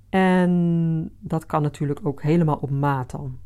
En 0.09 1.11
dat 1.19 1.45
kan 1.45 1.61
natuurlijk 1.61 1.99
ook 2.03 2.21
helemaal 2.21 2.55
op 2.55 2.69
maat 2.69 3.11
dan. 3.11 3.39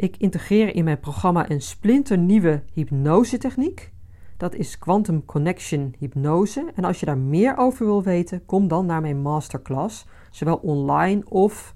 Ik 0.00 0.16
integreer 0.16 0.74
in 0.74 0.84
mijn 0.84 1.00
programma 1.00 1.50
een 1.50 1.60
splinternieuwe 1.60 2.62
hypnosetechniek. 2.72 3.92
Dat 4.36 4.54
is 4.54 4.78
Quantum 4.78 5.24
Connection 5.24 5.94
Hypnose. 5.98 6.72
En 6.74 6.84
als 6.84 7.00
je 7.00 7.06
daar 7.06 7.18
meer 7.18 7.56
over 7.56 7.86
wil 7.86 8.02
weten, 8.02 8.44
kom 8.46 8.68
dan 8.68 8.86
naar 8.86 9.00
mijn 9.00 9.22
masterclass. 9.22 10.06
Zowel 10.30 10.56
online 10.56 11.22
of 11.28 11.74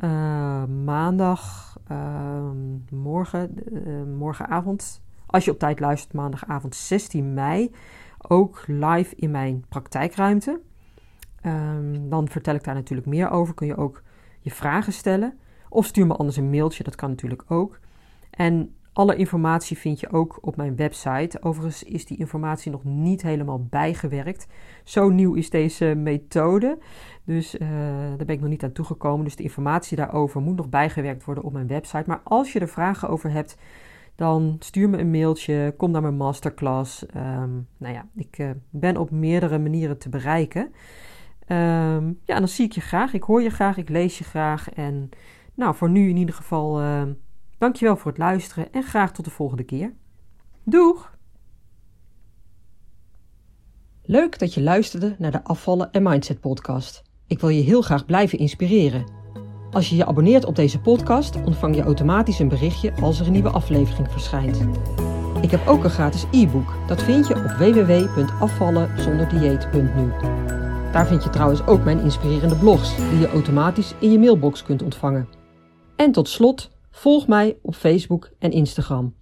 uh, 0.00 0.64
maandag, 0.64 1.76
uh, 1.92 2.50
morgen, 2.90 3.54
uh, 3.72 4.02
morgenavond. 4.16 5.02
Als 5.26 5.44
je 5.44 5.50
op 5.50 5.58
tijd 5.58 5.80
luistert, 5.80 6.12
maandagavond 6.12 6.74
16 6.74 7.34
mei. 7.34 7.74
Ook 8.28 8.64
live 8.66 9.14
in 9.14 9.30
mijn 9.30 9.64
praktijkruimte. 9.68 10.60
Um, 11.46 12.08
dan 12.08 12.28
vertel 12.28 12.54
ik 12.54 12.64
daar 12.64 12.74
natuurlijk 12.74 13.08
meer 13.08 13.30
over. 13.30 13.54
Kun 13.54 13.66
je 13.66 13.76
ook 13.76 14.02
je 14.40 14.50
vragen 14.50 14.92
stellen. 14.92 15.38
Of 15.68 15.86
stuur 15.86 16.06
me 16.06 16.14
anders 16.14 16.36
een 16.36 16.50
mailtje, 16.50 16.84
dat 16.84 16.94
kan 16.94 17.10
natuurlijk 17.10 17.44
ook. 17.48 17.78
En 18.30 18.74
alle 18.92 19.16
informatie 19.16 19.78
vind 19.78 20.00
je 20.00 20.12
ook 20.12 20.38
op 20.40 20.56
mijn 20.56 20.76
website. 20.76 21.42
Overigens 21.42 21.82
is 21.82 22.06
die 22.06 22.18
informatie 22.18 22.70
nog 22.70 22.84
niet 22.84 23.22
helemaal 23.22 23.66
bijgewerkt. 23.70 24.46
Zo 24.84 25.08
nieuw 25.08 25.34
is 25.34 25.50
deze 25.50 25.84
methode. 25.84 26.78
Dus 27.24 27.54
uh, 27.54 27.68
daar 28.16 28.26
ben 28.26 28.34
ik 28.34 28.40
nog 28.40 28.48
niet 28.48 28.64
aan 28.64 28.72
toegekomen. 28.72 29.24
Dus 29.24 29.36
de 29.36 29.42
informatie 29.42 29.96
daarover 29.96 30.40
moet 30.40 30.56
nog 30.56 30.68
bijgewerkt 30.68 31.24
worden 31.24 31.44
op 31.44 31.52
mijn 31.52 31.66
website. 31.66 32.04
Maar 32.06 32.20
als 32.24 32.52
je 32.52 32.60
er 32.60 32.68
vragen 32.68 33.08
over 33.08 33.30
hebt, 33.30 33.56
dan 34.14 34.56
stuur 34.58 34.88
me 34.88 34.98
een 34.98 35.10
mailtje. 35.10 35.74
Kom 35.76 35.90
naar 35.90 36.02
mijn 36.02 36.16
masterclass. 36.16 37.06
Um, 37.16 37.66
nou 37.76 37.94
ja, 37.94 38.06
ik 38.14 38.38
uh, 38.38 38.50
ben 38.70 38.96
op 38.96 39.10
meerdere 39.10 39.58
manieren 39.58 39.98
te 39.98 40.08
bereiken. 40.08 40.62
Um, 41.48 42.18
ja, 42.24 42.38
dan 42.38 42.48
zie 42.48 42.64
ik 42.64 42.72
je 42.72 42.80
graag. 42.80 43.12
Ik 43.12 43.22
hoor 43.22 43.42
je 43.42 43.50
graag. 43.50 43.76
Ik 43.76 43.88
lees 43.88 44.18
je 44.18 44.24
graag. 44.24 44.70
En 44.70 45.10
nou, 45.56 45.74
voor 45.74 45.90
nu 45.90 46.08
in 46.08 46.16
ieder 46.16 46.34
geval, 46.34 46.82
uh, 46.82 47.02
dankjewel 47.58 47.96
voor 47.96 48.10
het 48.10 48.20
luisteren 48.20 48.72
en 48.72 48.82
graag 48.82 49.12
tot 49.12 49.24
de 49.24 49.30
volgende 49.30 49.64
keer. 49.64 49.92
Doeg! 50.64 51.14
Leuk 54.02 54.38
dat 54.38 54.54
je 54.54 54.62
luisterde 54.62 55.16
naar 55.18 55.30
de 55.30 55.44
Afvallen 55.44 55.92
en 55.92 56.02
Mindset 56.02 56.40
podcast. 56.40 57.02
Ik 57.26 57.40
wil 57.40 57.48
je 57.48 57.62
heel 57.62 57.82
graag 57.82 58.06
blijven 58.06 58.38
inspireren. 58.38 59.04
Als 59.70 59.88
je 59.88 59.96
je 59.96 60.06
abonneert 60.06 60.44
op 60.44 60.56
deze 60.56 60.80
podcast, 60.80 61.36
ontvang 61.44 61.76
je 61.76 61.82
automatisch 61.82 62.38
een 62.38 62.48
berichtje 62.48 62.92
als 63.00 63.20
er 63.20 63.26
een 63.26 63.32
nieuwe 63.32 63.50
aflevering 63.50 64.10
verschijnt. 64.10 64.60
Ik 65.40 65.50
heb 65.50 65.66
ook 65.66 65.84
een 65.84 65.90
gratis 65.90 66.24
e-book. 66.32 66.74
Dat 66.86 67.02
vind 67.02 67.26
je 67.26 67.34
op 67.34 67.42
www.afvallenzonderdieet.nu. 67.42 70.12
Daar 70.92 71.06
vind 71.06 71.24
je 71.24 71.30
trouwens 71.30 71.66
ook 71.66 71.84
mijn 71.84 72.00
inspirerende 72.00 72.56
blogs, 72.56 72.96
die 72.96 73.18
je 73.18 73.28
automatisch 73.28 73.94
in 74.00 74.12
je 74.12 74.18
mailbox 74.18 74.62
kunt 74.62 74.82
ontvangen. 74.82 75.35
En 75.96 76.12
tot 76.12 76.28
slot, 76.28 76.70
volg 76.90 77.26
mij 77.26 77.58
op 77.62 77.74
Facebook 77.74 78.30
en 78.38 78.50
Instagram. 78.50 79.14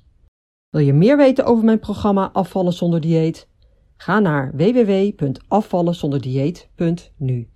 Wil 0.71 0.81
je 0.81 0.93
meer 0.93 1.17
weten 1.17 1.45
over 1.45 1.65
mijn 1.65 1.79
programma 1.79 2.31
Afvallen 2.33 2.73
zonder 2.73 3.01
dieet? 3.01 3.49
Ga 3.97 4.19
naar 4.19 4.53
www.afvallenzonderdieet.nu. 4.57 7.49